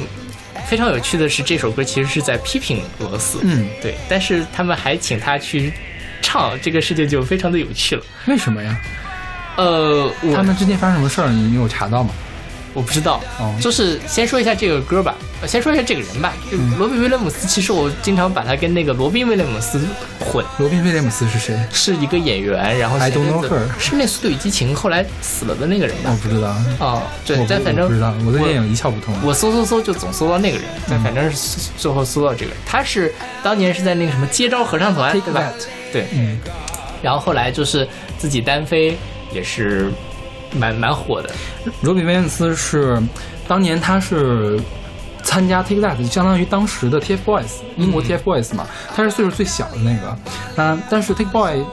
[0.66, 3.38] 非常有趣的是，这首歌其实是在批评俄罗斯。
[3.44, 5.72] 嗯，对，但是他们还请他去
[6.30, 8.02] 唱，这个事情就非常的有趣了。
[8.26, 8.80] 为什么呀？
[9.56, 11.28] 呃，我他们之间发生什么事儿？
[11.28, 12.10] 你你有查到吗？
[12.72, 16.32] 我不知道，哦就是先说一下这个歌吧，呃先说一下这个人吧。
[16.78, 19.84] 罗比威廉姆斯，其实我经常把他跟那个罗宾威廉姆斯
[20.20, 21.58] 混，罗宾威廉姆斯是谁？
[21.72, 26.12] 是一个演员，然后 I 前 don't 阵 know 子 her 是那《速度与激情》后来死了的那个人吧？
[26.12, 29.12] 我不知道，哦，对但反正不知道，我对电影一窍不通。
[29.24, 33.12] 我搜搜搜就总搜到那个人，但反正是最后搜到这个人，他是
[33.42, 35.52] 当年是在那个什么接招合唱团，对吧？
[35.92, 36.38] 对，嗯，
[37.02, 37.86] 然后后来就是
[38.18, 38.96] 自己单飞，
[39.32, 39.90] 也是
[40.54, 41.30] 蛮蛮火的。
[41.82, 43.00] 罗比威廉姆斯是
[43.48, 44.58] 当年他是
[45.22, 50.18] 参加 Take That，相当于当时的 TFBOYS，英国 TFBOYS 嘛，他是岁数最小的那个。
[50.56, 51.64] 嗯、但是 Take Boy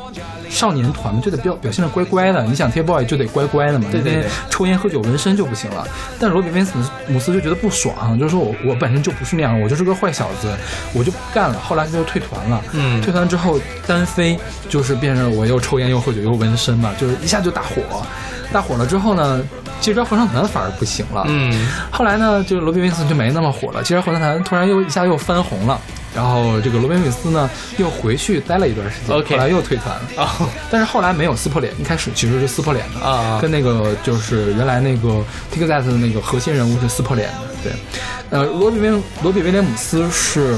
[0.49, 5.87] 少年团嘛就得表表现的乖乖的，你想 TFBOY 就得乖乖的嘛，对对对抽烟喝酒纹身就不行了。
[6.19, 6.67] 但罗比威廉
[7.07, 10.53] 姆斯就觉得不爽，就是说我我本身就不是那样，我就是个坏小子，
[10.93, 11.59] 我就不干了。
[11.59, 17.81] 后来他就退团了，嗯退团之后单飞，就是变成我又抽烟又喝酒又纹身嘛，就是一下就大火。
[18.49, 19.43] 大火了之后呢，
[19.81, 21.25] 接招合唱团反而不行了。
[21.27, 25.77] 嗯，后来呢，就罗宾威斯就没那么火了，接招合唱团突然又一下又翻红了。
[26.17, 30.01] 然后这个罗宾威斯呢，又回去待了一段时间 OK 后来又退团了。
[30.17, 35.23] 哦，但是后来没有撕破脸，一开始其实是撕破脸的啊跟那个就是原来那个
[35.53, 37.35] That 的那个核心人物是撕破脸的。
[37.63, 37.71] 对，
[38.31, 38.89] 呃，罗比威
[39.21, 40.57] 罗比威廉姆斯是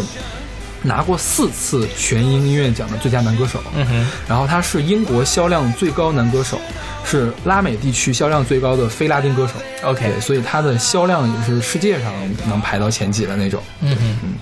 [0.82, 3.62] 拿过四次全英音乐奖的最佳男歌手。
[3.76, 6.58] 嗯哼，然后他是英国销量最高男歌手，
[7.04, 9.54] 是拉美地区销量最高的非拉丁歌手。
[9.84, 12.14] OK，所以他的销量也是世界上
[12.48, 13.62] 能排到前几的那种。
[13.82, 14.34] 嗯哼，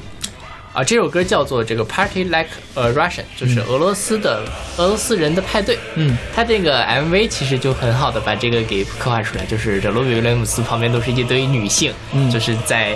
[0.78, 4.44] 啊，这首歌叫做这个 Party Like a Russian，就是俄罗斯的、
[4.78, 5.80] 俄罗斯人的派对。
[5.96, 12.96] 嗯，他这个 MV 其实就很好的把这个给刻画出来，就是这罗比威廉姆斯旁边都是一堆女性，嗯就是在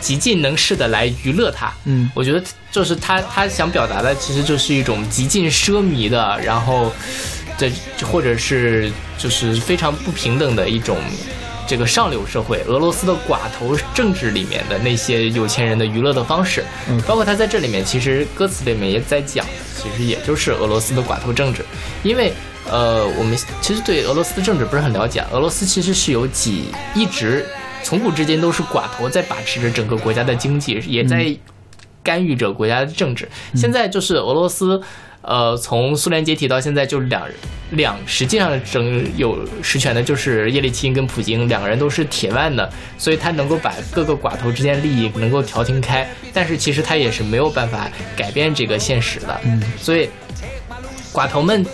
[0.00, 1.72] 极尽能事的来娱乐他。
[1.84, 2.42] 嗯我觉得
[2.72, 6.92] 就是他他想表达的其实就是一种极尽奢靡的，然后
[7.56, 7.70] 这
[8.04, 10.98] 或者是就是非常不平等的一种。
[11.70, 21.64] 这个上流社会，俄罗斯的寡头政治里面的那些有钱人的娱乐的方式，嗯包括他在这里面，其实歌词里面也在讲，其实也就是俄罗斯的寡头政治，
[22.02, 22.32] 因为
[22.68, 27.46] 呃，我们其实对俄罗斯的政治不是很了解，俄罗斯其实是有几一直
[27.84, 31.32] 从古至今都是寡头在把持着整个国家的经济，也在
[32.02, 33.28] 干预着国家的政治。
[33.54, 34.82] 现在就是俄罗斯，
[35.22, 37.22] 呃，从苏联解体到现在，就两
[37.72, 49.40] 两实际上整有实权的就是叶利钦跟普京，两个人都是铁腕的，所以他能够把各个寡头之间利益能够调停开，但是其实他也是没有办法改变这个现实的。
[49.44, 50.08] 嗯，所以
[51.12, 51.64] 寡头们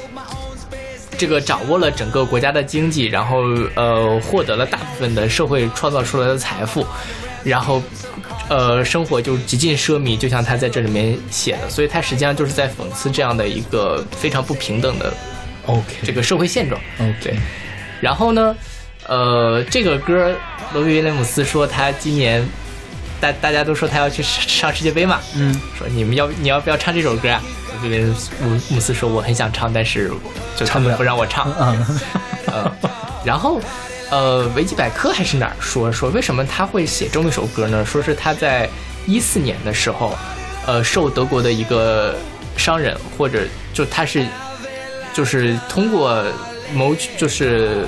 [1.17, 3.43] 这个掌握了整个国家的经济，然后
[3.75, 6.85] 呃获得了大部分的社会创造出来的财富，
[7.47, 7.81] 然后
[8.49, 15.13] 呃生活就极尽奢靡，就像他在这里面写的，所以他实际上就是在讽刺这样的一个非常不平等的
[15.67, 16.81] OK，这个社会现状。
[16.99, 17.39] OK，
[18.01, 18.55] 然后呢，
[19.07, 20.35] 呃，这个歌
[20.73, 22.45] 罗比威廉姆斯说他今年
[23.21, 27.31] 大大家都说他要去上世界杯嘛，嗯，说你们要你要不要唱这首歌？
[27.31, 27.41] 啊？
[27.83, 28.07] 威廉
[28.43, 30.11] 姆姆斯说我很想唱，但是
[30.57, 31.53] 就他们不让我唱。
[31.61, 32.01] 嗯，
[32.47, 32.73] 呃，
[33.23, 33.61] 然后
[34.11, 37.85] 呃，维基百科还是哪儿说说为什么他会写这么一首歌呢？
[37.85, 38.69] 说是他在
[39.07, 40.17] 一四年的时候，
[40.67, 42.17] 呃，受德国的一个
[42.57, 43.43] 商人或者
[43.73, 44.25] 就他是
[45.13, 46.25] 就是通过
[46.75, 47.85] 谋就是。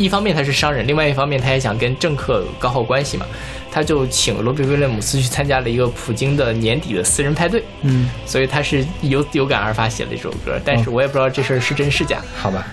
[0.00, 3.26] 一方面他是商人，另外一方面他也想跟政客搞好关系嘛，
[3.68, 12.64] 他就请罗比威廉姆斯去参加了一个普京的年底的私人派对，嗯，所以他是有有感而发写了一首歌，但是我也不知道这事儿是真是假，好吧。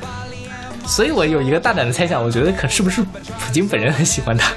[0.87, 4.51] 所以我有一个大胆的猜想，我觉得可是不是普京本人很喜欢他，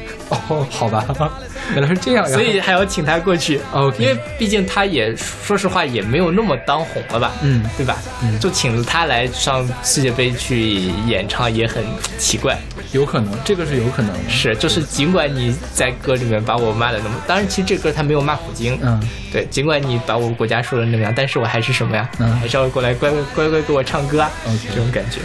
[0.49, 1.05] 哦，好吧，
[1.75, 2.27] 原来是这样。
[2.29, 3.61] 所以还要请他过去。
[3.99, 7.97] 因为毕竟他也说实话也没有那么当红了吧，嗯对吧？
[8.23, 11.83] 嗯就请他来上世界杯去演唱也很
[12.19, 12.59] 奇怪。
[12.93, 14.19] 有可能，这个是有可能的。
[14.31, 18.99] 是，就是尽管你在歌里面把我骂的那么，当然其实这歌他没有骂普京，嗯，
[19.33, 22.09] 对，尽管你把我国家说的那么样，但是我还是什么呀？
[22.19, 25.21] 嗯还是要过来乖乖乖乖给我唱歌啊 OK 这种感觉。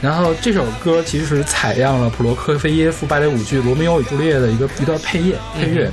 [0.00, 5.90] 然后这首歌其实采样了普罗科菲耶夫芭蕾舞剧《罗密欧与朱丽叶》的一个一段配乐配乐，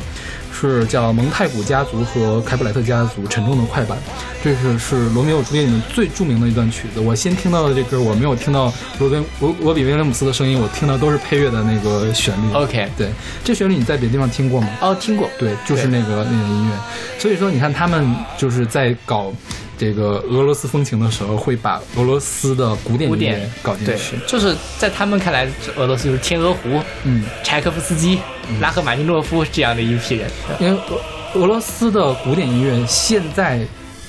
[0.54, 3.98] 是叫蒙太古家族和凯普莱特家族沉重的快板，
[4.42, 7.02] 这是是罗密欧与朱丽叶里面最著名的一段曲子。
[7.02, 12.54] 我先听到的这歌，我没有听到罗宾罗罗比威廉姆斯的声音，我听到都是配乐的那个旋律。
[12.54, 13.10] OK 对，
[13.44, 14.70] 这旋律你在别的地方听过吗？
[14.80, 16.72] 哦，听过，对，就是那个那个音乐。
[17.20, 19.34] 所以说，你看他们就是在搞
[19.78, 28.20] 这个俄罗斯风情的时候，会把俄罗斯的古典古音乐典搞进去。，就是在他们看来，俄罗斯就是天鹅湖、嗯，柴可夫斯基、
[28.60, 30.30] 拉赫玛尼诺夫这样的一批人。
[30.60, 33.60] 因为俄俄罗斯的古典音乐现在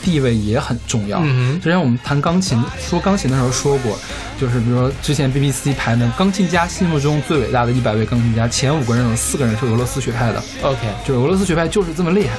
[0.03, 1.19] 地位也很重要。
[1.21, 3.99] 嗯哼之前我们谈钢琴，说钢琴的时候说过，
[4.41, 10.43] 就是比如说之前 BBC 排名钢琴家心目中最伟大的一百位钢琴家，前五个人有四个人是俄罗斯学派的。
[10.63, 12.37] OK，就是俄罗斯学派就是这么厉害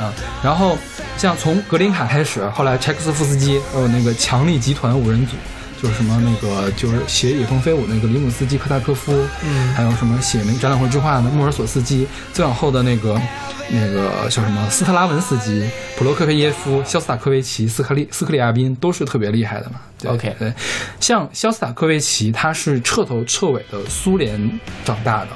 [0.00, 0.12] 啊。
[0.42, 0.78] 然后
[1.16, 5.36] 像从格林卡开始，后来柴可夫斯基，还有那个强力集团五人组，
[5.82, 9.12] 就是什么那个就是写《野蜂飞舞》那个里姆斯基、科萨科夫，
[9.44, 13.20] 嗯还有什么写那个展览会之画的穆尔索斯基，再往后的那个
[13.68, 19.76] 那个叫什么斯特拉文斯基、普罗科菲耶夫、肖斯塔科维奇、斯克利斯克里亚宾都是特别厉害的嘛。
[19.98, 20.52] 对 OK 对，
[21.00, 25.28] 像肖斯塔科维奇，他是彻头彻尾的苏联长大的。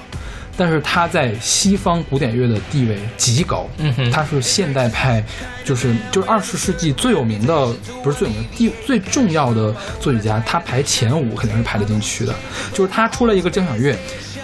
[0.56, 5.22] 但是他在西方古典乐的地位极高，嗯哼他是现代派，
[5.64, 7.66] 就是就是二十世纪最有名的，
[8.02, 12.34] 不是最有名，第最重要的作曲家，他排前五肯定是排得进去的。
[12.72, 13.94] 就是他出了一个交响乐，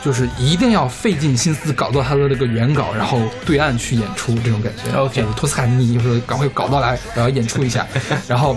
[0.05, 4.97] 就是一定要费尽心思搞到他的这个原稿，然后对岸去演出这种感觉。
[4.99, 7.87] OK 托斯卡尼就是赶快搞到来，然后演出一下，
[8.29, 8.57] 然后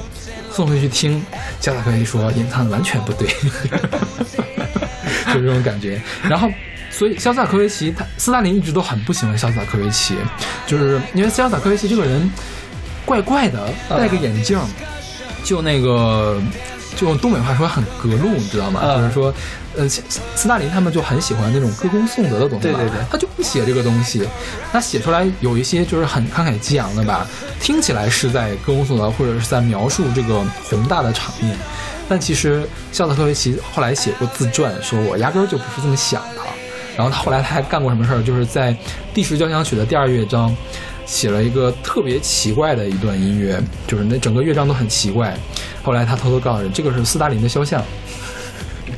[0.51, 1.23] 送回去听，
[1.59, 3.27] 加塔科维说演唱的完全不对，
[5.33, 6.01] 就这种感觉。
[6.23, 6.49] 然后，
[6.97, 10.15] 所以肖斯塔科维奇他斯大林一直都很不喜欢肖斯塔科维奇，
[10.65, 12.31] 就是因为肖斯塔科维奇这个人
[13.05, 14.57] 怪怪的，戴个眼镜，
[15.43, 16.41] 就那个。
[16.95, 18.79] 就用东北话说很格路，你知道吗？
[18.81, 19.33] 嗯就是说，
[19.75, 20.01] 呃，斯
[20.33, 24.25] 斯大林他们就很喜欢那种歌功颂德的东西吧，对对对他就不写这个东西，
[24.71, 27.27] 他写出来有一些就是很慷慨激昂的吧，
[27.59, 31.53] 听起来是在歌功颂德或者是在描述这个宏大的场面，
[32.07, 36.41] 但其实肖斯塔科维奇后来写过自传，说我压根儿就不是这么想的。
[36.97, 38.21] 然后他后来他还干过什么事儿？
[38.21, 38.75] 就是在
[39.13, 40.55] 第十交响曲的第二乐章
[41.05, 45.35] 写了一个特别奇怪的一段音乐，就是那整个乐章都很奇怪。
[45.83, 47.83] 后来他偷偷告诉人，这个是斯大林的肖像。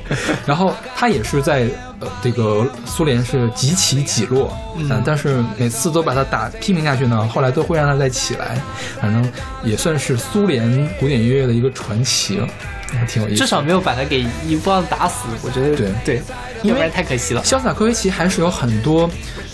[0.45, 1.67] 然后他也是在
[1.99, 8.57] 呃这个苏联是几起几落，嗯，但是每次都把他打批评下去呢，后来都会让他再起来，
[9.01, 9.31] 反正
[9.63, 12.47] 也算是苏联古典音乐的一个传奇了，
[12.95, 13.37] 还挺有意思。
[13.37, 16.21] 至少没有把他给一棒打死，我觉得对对，
[16.61, 17.43] 因为要不然太可惜了。
[17.43, 19.09] 肖斯塔科维奇还是有很多，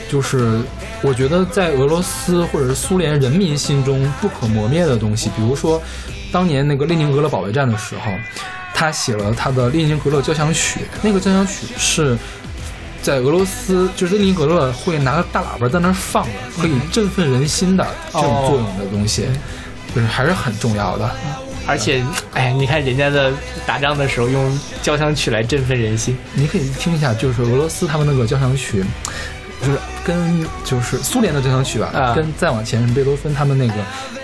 [0.09, 0.61] 就是
[1.01, 5.29] 我觉得在俄罗斯或者是苏联人民心中不可磨灭的东西。
[5.35, 5.81] 比如说，
[6.31, 8.11] 当年那个列宁格勒保卫战的时候，
[8.73, 12.17] 他写了他的列宁格勒交响曲，那个交响曲是。
[13.01, 19.27] 在俄罗斯，就是列宁格勒会拿个大喇叭在那儿放的，可以振奋人心的这种作用的东西，
[19.93, 21.11] 就是还是很重要的。
[21.65, 22.03] 而且，
[22.33, 23.31] 哎，你看人家的
[23.65, 28.83] 打仗的时候用交响曲来振奋人心，你可以听一下，就是俄罗斯他们那个交响曲，
[29.61, 33.73] 就是跟就是苏联的交响曲吧，啊跟再往前是贝多芬他们那个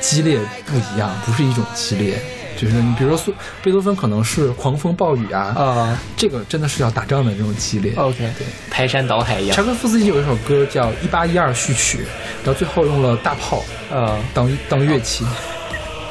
[0.01, 2.19] 激烈不一样，不是一种激烈。
[2.57, 3.33] 就是你比如说苏
[3.63, 7.93] 贝多芬可能是狂风暴雨啊，啊这个真的是要打仗的这种激烈。
[7.95, 11.99] ，OK，对，排山倒海一样柴，可夫斯基有一首歌叫《一八一二序曲》，
[12.43, 15.25] 然后最后用了大炮呃，当当乐器。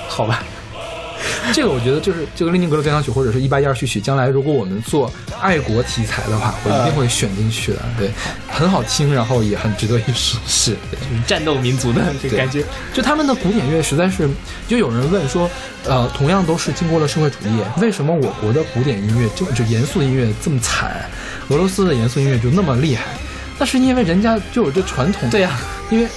[0.08, 0.42] 好吧，
[1.52, 7.78] 这个我觉得就是这个列宁格勒交响曲或者是一八一二序曲，将来如果我们做爱国题材的话，我一定会选进去的。
[7.98, 8.10] 对，
[8.48, 10.36] 很好听，然后也很值得一试。
[10.46, 10.76] 是，
[11.26, 14.28] 战斗民族的这个感觉，就他们的古典乐实在是，
[14.66, 15.50] 就有人问说，
[15.84, 21.08] 呃，同样都是经过了社会主义，为什么我国的古典音乐就就严肃音乐这么惨，
[21.48, 23.04] 俄罗斯的严肃音乐就那么厉害？
[23.58, 25.28] 那是因为人家就有这传统。
[25.30, 25.58] 对呀、
[25.90, 26.08] 因为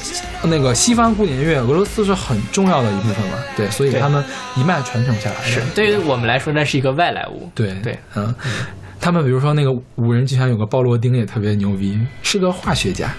[0.43, 4.23] 那个西方古典音乐，俄罗斯是很重要的一部分嘛，对，所以他们
[4.55, 5.41] 一脉传承下来。
[5.43, 8.33] 是对于我们来说那是一个外来物，对对，嗯，
[8.99, 13.11] 他们比如说那个五人剧团有个鲍罗丁也特别牛逼，是个化学家。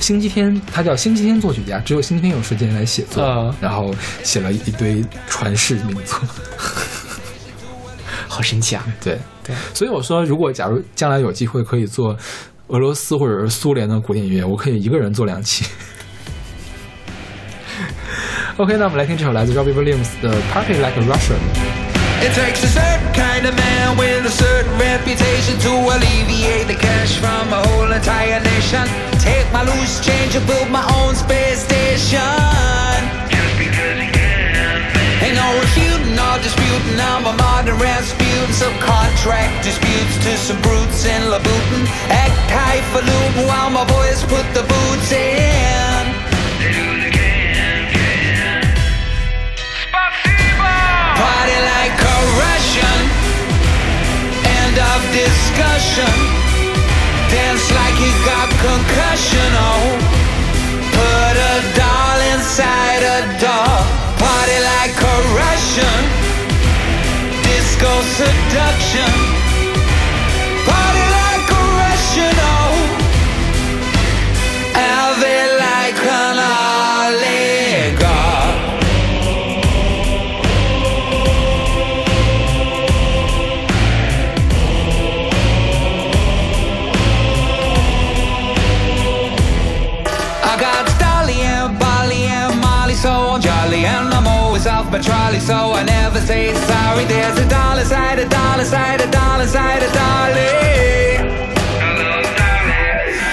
[0.00, 6.18] 星期天，他叫星期天作曲家，只有星期天有时间来写作，嗯然后写了一堆传世名作。
[8.28, 8.82] 好神奇啊！
[9.04, 12.16] 对对，所以我说，如果假如将来有机会可以做
[12.72, 15.66] 俄罗斯或者是苏联的古典音乐，我可以一个人做两期。
[18.56, 21.36] OK，那我们来听这首来自 Robbie Williams 的《Party Like a Russian》。
[22.24, 27.52] It takes a certain kind of man with a certain reputation to alleviate the cash from
[27.52, 28.88] a whole entire nation.
[29.20, 32.22] Take my loose change and build my own space station.
[33.28, 34.80] just because again
[35.20, 37.76] ain't no refuting or disputing, I'm a modern
[38.52, 41.86] Rasputin, subconscious track disputes to some brutes in Louboutin.
[42.10, 46.06] Act highfalutin while my boys put the boots in.
[51.16, 52.98] Party like a Russian.
[54.44, 56.12] End of discussion.
[57.30, 59.50] Dance like you got concussion.
[59.54, 59.98] Oh,
[60.92, 63.84] put a doll inside a doll.
[64.18, 66.21] Party like a Russian.
[67.82, 69.12] Seduction.
[70.68, 71.62] Party like a
[75.58, 77.80] like an oligarch.
[90.44, 91.78] I got Dolly and
[92.26, 96.54] and Molly, so I'm jolly and I'm always off my trolley, so I never say
[98.62, 101.18] dollar side, a dollar side, a dolly.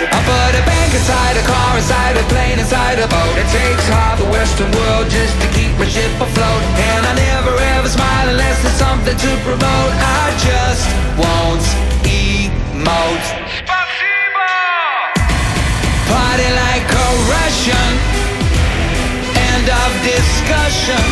[0.09, 3.37] I put a bank inside a car, inside a plane, inside a boat.
[3.37, 6.63] It takes half the Western world just to keep my ship afloat.
[6.81, 9.91] And I never ever smile unless there's something to promote.
[10.01, 11.65] I just won't
[12.09, 13.29] emote.
[16.09, 17.91] Party like a Russian.
[19.37, 21.05] End of discussion.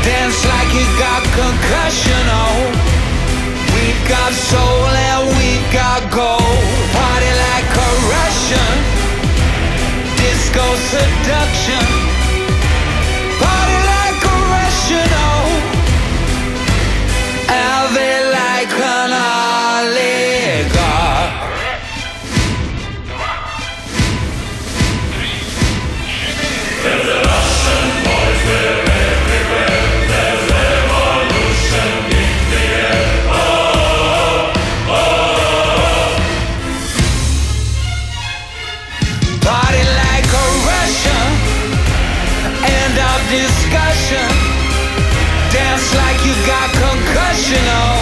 [0.00, 2.24] Dance like you got concussion.
[2.32, 3.01] Oh,
[4.08, 6.64] got soul and we've got gold.
[6.96, 8.74] Party like a Russian.
[10.16, 11.84] Disco seduction.
[13.42, 15.08] Party like a Russian.
[15.28, 15.48] Oh,
[17.48, 18.21] have
[47.52, 48.01] you know.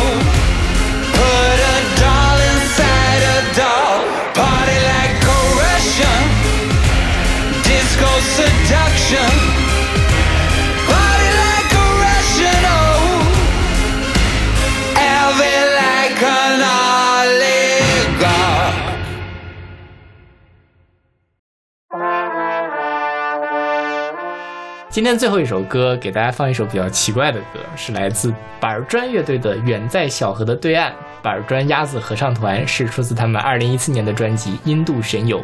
[25.01, 30.93] 今天最后一首歌，给大家放一首比较奇怪的歌，是来自板砖乐队的《远在小河的对岸》。
[31.22, 35.39] 板砖鸭子合唱团是出自他们2014年的专辑《印度神游》。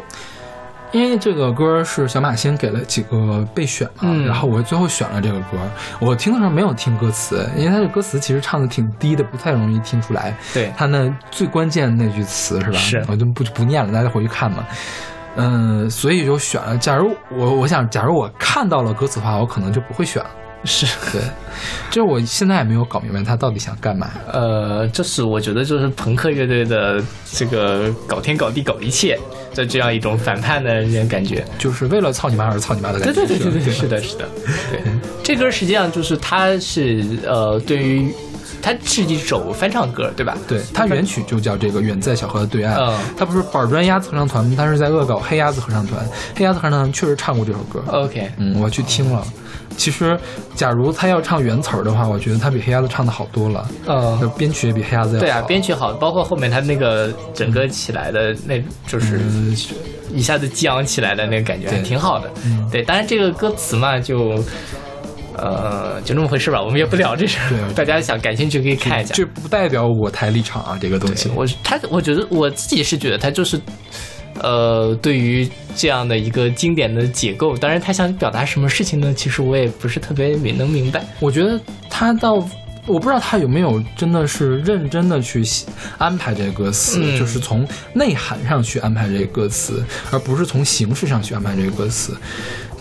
[0.91, 5.57] 因为这个歌是小马先给了几个备选嘛，嗯然后我最后选了这个歌。
[5.99, 10.37] 我听的时候没有听歌词，因为它的歌词其实唱的挺低的，不太容易听出来。
[10.53, 12.77] 对它那最关键的那句词是吧？
[12.77, 14.63] 是我就不不念了，大家回去看嘛。
[15.37, 16.77] 嗯，所以就选了。
[16.77, 20.29] 假如我我想，假如我看到了歌词的话，我可能就不会选了。
[20.63, 21.21] 是，对，
[21.91, 24.09] 就是我现在也没有搞明白他到底想干嘛。
[24.33, 27.01] 呃，这是我觉得就是朋克乐队的
[27.31, 29.17] 这个搞天搞地搞一切
[29.53, 31.45] 的这样一种反叛的这种感觉。
[31.59, 33.13] 就是为了操你妈而操你妈的感觉。
[33.13, 34.27] 对对对对对，是的，是的，
[34.71, 34.81] 对。
[35.23, 38.11] 这歌实际上就是它是呃，对于
[38.61, 40.37] 它是一首翻唱歌，对吧？
[40.47, 42.77] 对，它原曲就叫这个《远在小河的对岸》。
[42.79, 44.53] 嗯它不是板砖鸭子合唱团吗？
[44.57, 46.05] 它是在恶搞黑鸭子合唱团。
[46.35, 47.83] 黑鸭子合唱团确实唱过这首歌。
[47.87, 49.25] OK，嗯，我去听了。
[49.75, 50.17] 其实，
[50.55, 53.67] 假如他要唱原词儿的话，我觉得他比黑鸭子唱的好多了。
[53.85, 55.19] 呃就，编曲也比黑鸭子要好。
[55.19, 59.55] 对啊，编曲好，包括后面他那个整个起来的那，就是嗯
[60.11, 62.31] 一下子激昂起来的那个感觉挺好的。
[62.45, 64.43] 嗯对，当然这个歌词嘛，就
[65.37, 69.13] 呃就那么回事吧，我们也不聊这事儿 对，大家想感兴趣可以看一下。
[69.13, 71.29] 这不代表我台立场啊，这个东西。
[71.35, 73.59] 我他，我觉得我自己是觉得他就是，
[74.41, 79.13] 呃，对于这样的一个经典的解构，当然他想表达什么事情呢？
[79.13, 81.05] 其实我也不是特别明能明白。
[81.19, 81.59] 我觉得
[81.89, 82.33] 他到，
[82.85, 85.65] 我不知道他有没有真的是认真的去写
[85.97, 92.15] 安排这个歌词，嗯就是从内涵上去安排这个歌词，而不是从形式上去安排这个歌词。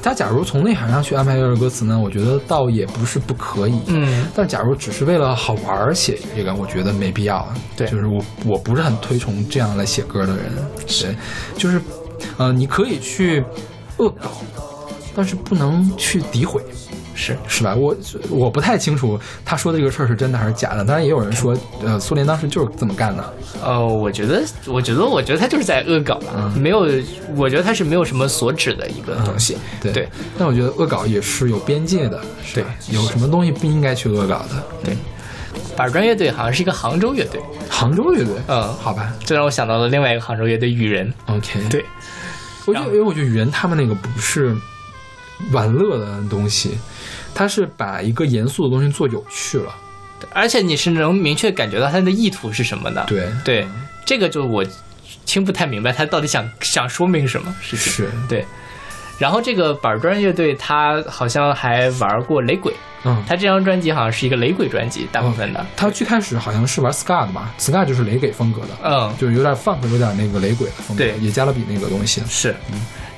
[0.06, 3.80] 他假如从内涵上去安排这首歌词呢，我觉得倒也不是不可以。
[3.88, 7.44] 嗯，但假如只是为了好玩儿写这个，我觉得没必要。
[7.76, 10.44] 对就是我我不是很推崇这样来写歌的人。
[10.86, 11.16] 对，
[11.58, 11.80] 就是，
[12.36, 13.42] 呃，你可以去
[13.96, 14.30] 恶搞，
[15.12, 16.62] 但是不能去诋毁。
[17.16, 17.74] 是是吧？
[17.74, 17.96] 我
[18.30, 20.84] 我不太清楚他说的这个事儿是真的还是假的。
[20.84, 23.34] 当然也有人说，呃，苏联当时就是这么干的。
[23.64, 26.86] 呃，我觉得，我觉得，我觉得他就是在恶搞吧，没有，
[27.34, 29.56] 我觉得他是没有什么所指的一个东西。
[29.80, 34.62] 对对，但我觉得恶搞也是有边界的，是吧有什么东西不应该去恶搞的。
[34.84, 34.96] 对。
[35.74, 37.38] 板砖乐队好像是一个杭州乐队，
[37.68, 41.12] 杭州乐队，嗯好吧这让我想到了另外一个杭州乐队雨人。
[41.26, 41.84] ，OK，对，
[42.66, 44.56] 我觉得，因为我觉得雨人他们那个不是
[45.52, 46.78] 玩乐的东西，
[47.36, 49.74] 他是把一个严肃的东西做有趣了。
[50.32, 53.04] 而且你是能明确感觉到他的意图是什么的。
[53.06, 53.66] 对对，
[54.06, 54.64] 这个就我
[55.26, 57.92] 听不太明白他到底想想说明什么事情。
[57.92, 58.44] 是，对。
[59.18, 62.72] 然后这个板砖乐队他好像还玩过雷鬼，
[63.04, 65.64] 嗯，他这张专辑好像是一个雷鬼专辑，大部分的。
[65.74, 72.22] 他最开始好像是玩 ska 的吧，ska 就是雷鬼风格的，嗯，就是有点 funk，有点那个雷鬼的风格，对也加勒比那个东西。
[72.28, 72.54] 是，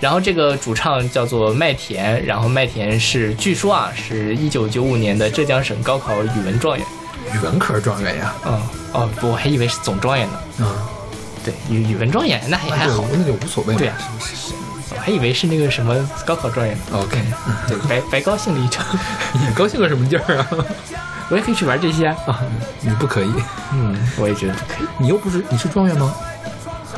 [0.01, 6.87] 然后这个主唱叫做麦田，然后麦田是据说啊是一九九五年的浙江省高考语文状元。
[7.35, 8.62] 语文科状元呀，嗯，
[8.93, 10.39] 哦不，我还以为是总状元呢。
[10.61, 10.79] 嗯，
[11.45, 13.79] 对，语语文状元那还还好，那就无所谓了。
[13.79, 13.97] 对啊
[14.91, 15.95] 我还以为是那个什么
[16.25, 16.99] 高考状元呢。
[16.99, 17.23] OK，
[17.66, 18.87] 对，白白高兴了一场。
[19.35, 20.49] 你高兴个什么劲儿啊？
[21.29, 22.16] 我也可以去玩这些啊。
[22.27, 22.41] 啊，
[22.81, 23.31] 你不可以，
[23.75, 24.87] 嗯，我也觉得不可以。
[24.99, 26.15] 你又不是你是状元吗？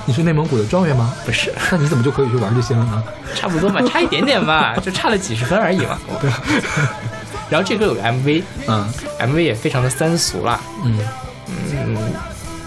[0.07, 1.15] 你是内蒙古的状元吗？
[1.25, 3.03] 不是，那你怎么就可以去玩这些了呢？
[3.35, 5.99] 差不多嘛，差一点点嘛， 就差了几十分而已嘛。
[7.49, 10.99] 然后这歌有个 MV，嗯 MV 也非常的三俗啦，嗯
[11.73, 11.97] 嗯，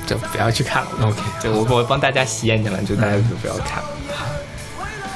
[0.05, 0.89] 就不要去看了。
[1.01, 3.89] ，OK，就我我帮大家洗眼睛了，就大家就不要看了。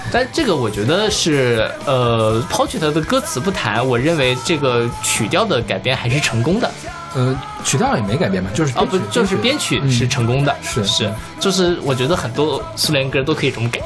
[0.10, 6.72] 但这个我觉得是，呃，抛去它的歌词不谈，我认为这个曲调的改编还是成功的。
[7.18, 7.36] 呃，
[7.66, 13.82] 曲调也没改变吧，就是哦，不，就是编曲是成功的，是是，就是我觉得很多苏联歌都可以这么改，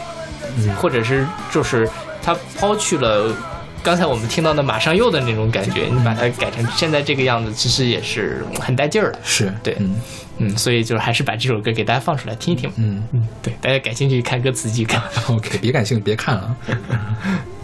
[0.58, 1.90] 嗯或者是就是
[2.22, 3.34] 他抛去了
[3.82, 9.20] 刚才我们听到的马上又的那种感觉，你把它改成现在这个样子，其实也是很带劲儿的。
[9.24, 9.96] 是对嗯
[10.40, 12.70] 嗯，所以就是还是把这首歌给大家放出来听一听。
[12.76, 15.02] 嗯嗯，对，大家感兴趣看歌词继续看。
[15.34, 16.56] OK，别感兴趣，别看了。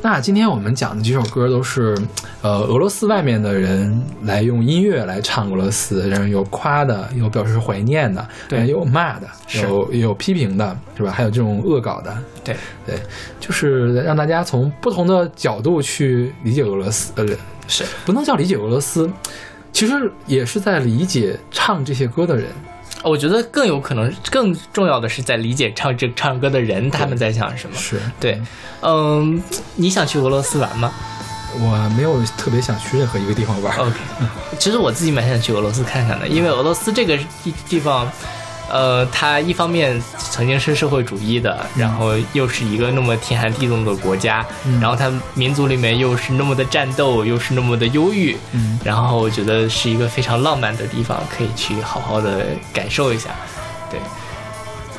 [0.00, 1.96] 那今天我们讲的几首歌都是，
[2.40, 8.60] 呃，俄罗斯外面的人来用音乐来唱俄罗斯，然后有夸的，有表示怀念的，对。
[8.60, 9.26] 也有骂的，
[9.60, 11.10] 有也有批评的，是吧？
[11.10, 12.56] 还有这种恶搞的，对，
[12.86, 12.94] 对，
[13.40, 17.26] 就是让大家从不同的角度去理解俄罗斯，呃，
[17.66, 17.84] 是。
[18.06, 19.10] 不能叫理解俄罗斯，
[19.72, 19.94] 其实
[20.26, 22.46] 也是在理解唱这些歌的人。
[23.04, 27.76] 我觉得更有可能，更重要的是在理解唱这唱歌的人他们在想什么。
[27.76, 28.40] 是对，
[28.82, 29.42] 嗯，
[29.76, 30.92] 你想去俄罗斯玩吗
[31.60, 33.74] 我没有特别想去任何一个地方玩。
[33.78, 33.96] ？OK，
[34.58, 38.10] 其实我自己蛮想去俄罗斯看看的，因为俄罗斯这个地地方，
[38.70, 40.00] 呃，它一方面
[40.30, 53.30] 曾经是社会主义的，然后又是一个那么天寒地冻的国家，嗯然后它民族里面又是那么的战斗，又是那么的忧郁，嗯然后我觉得是一个非常浪漫的地方，可以去好好的感受一下，
[53.90, 53.98] 对。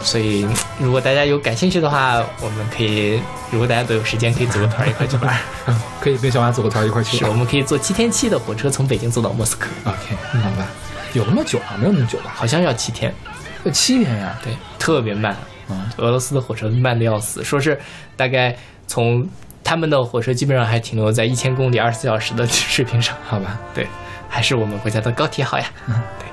[0.01, 0.47] 所以，
[0.79, 3.19] 如果大家有感兴趣的话，我们可以，
[3.51, 5.37] 如果大家都有时间，可以组个团一块去玩。
[5.99, 7.33] 可以跟小马组个团一块去是，我。
[7.33, 10.65] 们可以坐七天七的火车从北京坐到莫斯科，OK，好吧，
[11.11, 11.75] 有那么久啊？
[11.77, 12.31] 没有那么久吧？
[12.33, 13.28] 好像要七天，呃
[13.71, 14.37] 七年呀。
[14.43, 15.35] 对，特别慢。
[15.69, 17.79] 嗯俄罗斯的火车慢的要死，说是
[18.15, 18.55] 大概
[18.87, 19.27] 从
[19.63, 23.15] 他们的火车基本上还停留在一千公里二十四小时的 水平上。
[23.23, 23.87] 好吧，对，
[24.27, 25.65] 还是我们国家的高铁好呀。
[25.87, 26.27] 对。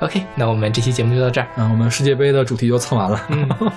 [0.00, 1.46] OK，那我们这期节目就到这儿。
[1.56, 3.20] 嗯，我们世界杯的主题就蹭完了。
[3.28, 3.72] 嗯我们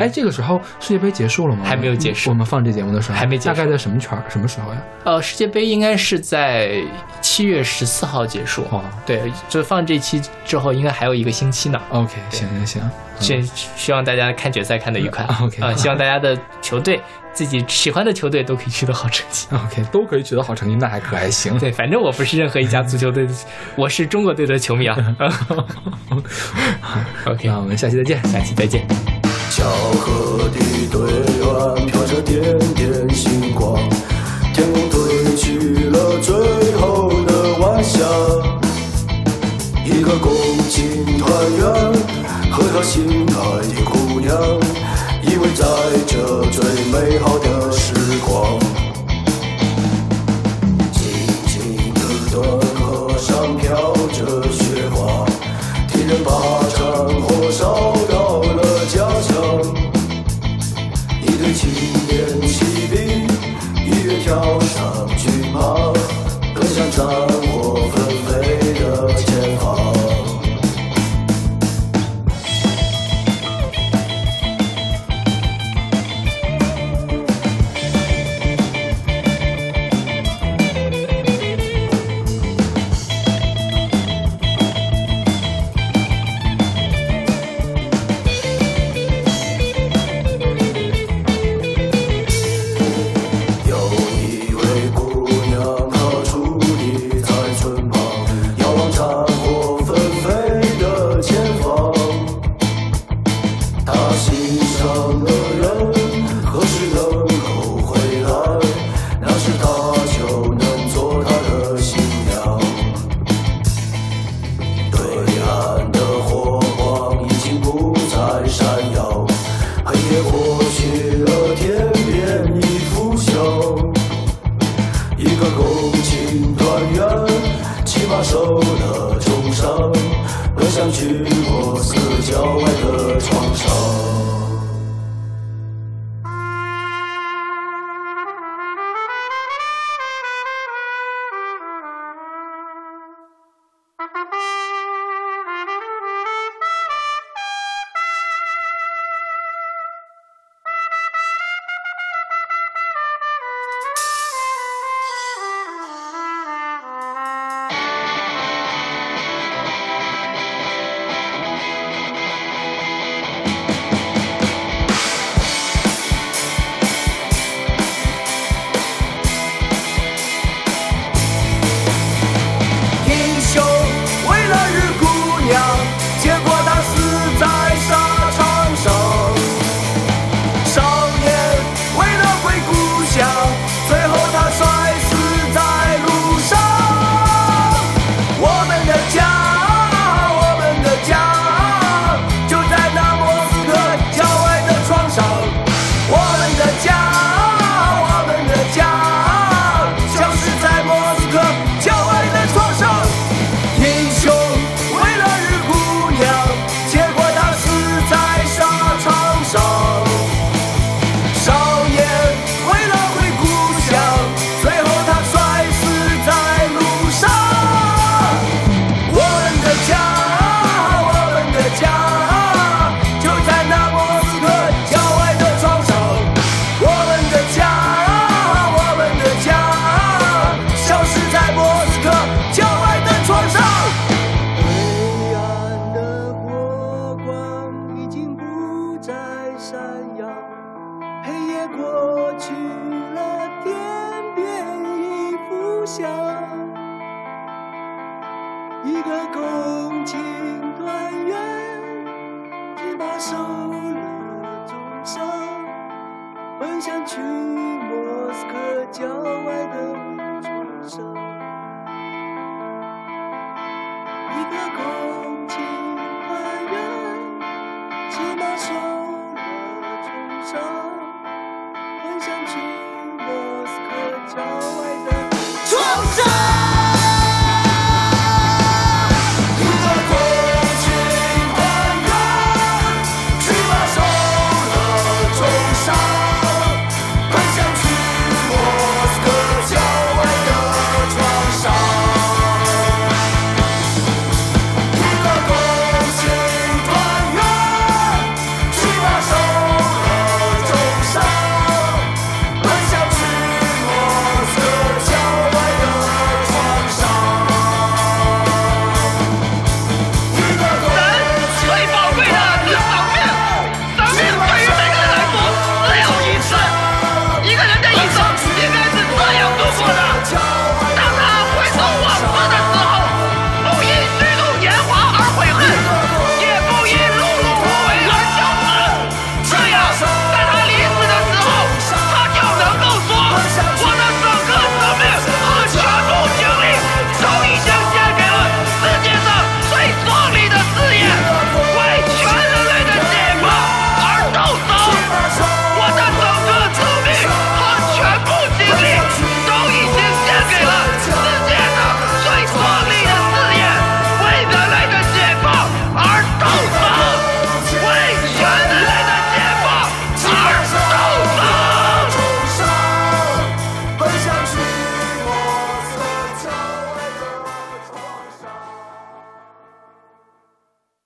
[0.00, 1.64] 哎，这个时候世界杯结束了吗？
[1.64, 4.24] 还没有结束我们放这节目的时候还没结束大概在什么圈儿？
[4.28, 4.82] 什么时候呀？
[5.04, 6.82] 呃，世界杯应该是在
[7.20, 8.62] 七月十四号结束。
[8.70, 11.80] 哦对，就放这期之后，应该还有一个星期呢。
[11.90, 12.82] ，OK，行行
[13.18, 15.24] 行，希希望大家看决赛看得愉快。
[15.40, 17.00] 嗯 OK 啊、 希望大家的球队
[17.32, 19.46] 自己喜欢的球队都可以取得好成绩。
[19.52, 21.58] OK，都可以取得好成绩，那还可还行。
[21.58, 23.34] 对，反正我不是任何一家足球队的，
[23.76, 24.96] 我是中国队的球迷啊。
[27.26, 28.22] OK，那我们下期再见。
[28.24, 29.13] 下期再见。
[29.56, 29.62] 巧
[30.00, 30.58] 合的
[30.90, 30.98] 对
[31.46, 33.78] 岸飘着点点星光，
[34.52, 36.34] 天空褪去了最
[36.72, 38.00] 后的晚霞。
[39.84, 40.32] 一个共
[40.68, 41.62] 进团圆、
[42.50, 43.32] 和他心爱
[43.68, 44.36] 的姑娘，
[45.22, 45.64] 依偎在
[46.04, 47.94] 这最美好的时
[48.26, 48.58] 光。
[50.90, 51.00] 静
[51.46, 51.94] 静
[52.32, 52.42] 的
[52.82, 55.24] 河上飘着雪花，
[55.86, 56.32] 敌人把
[56.74, 56.82] 战
[57.22, 57.93] 火烧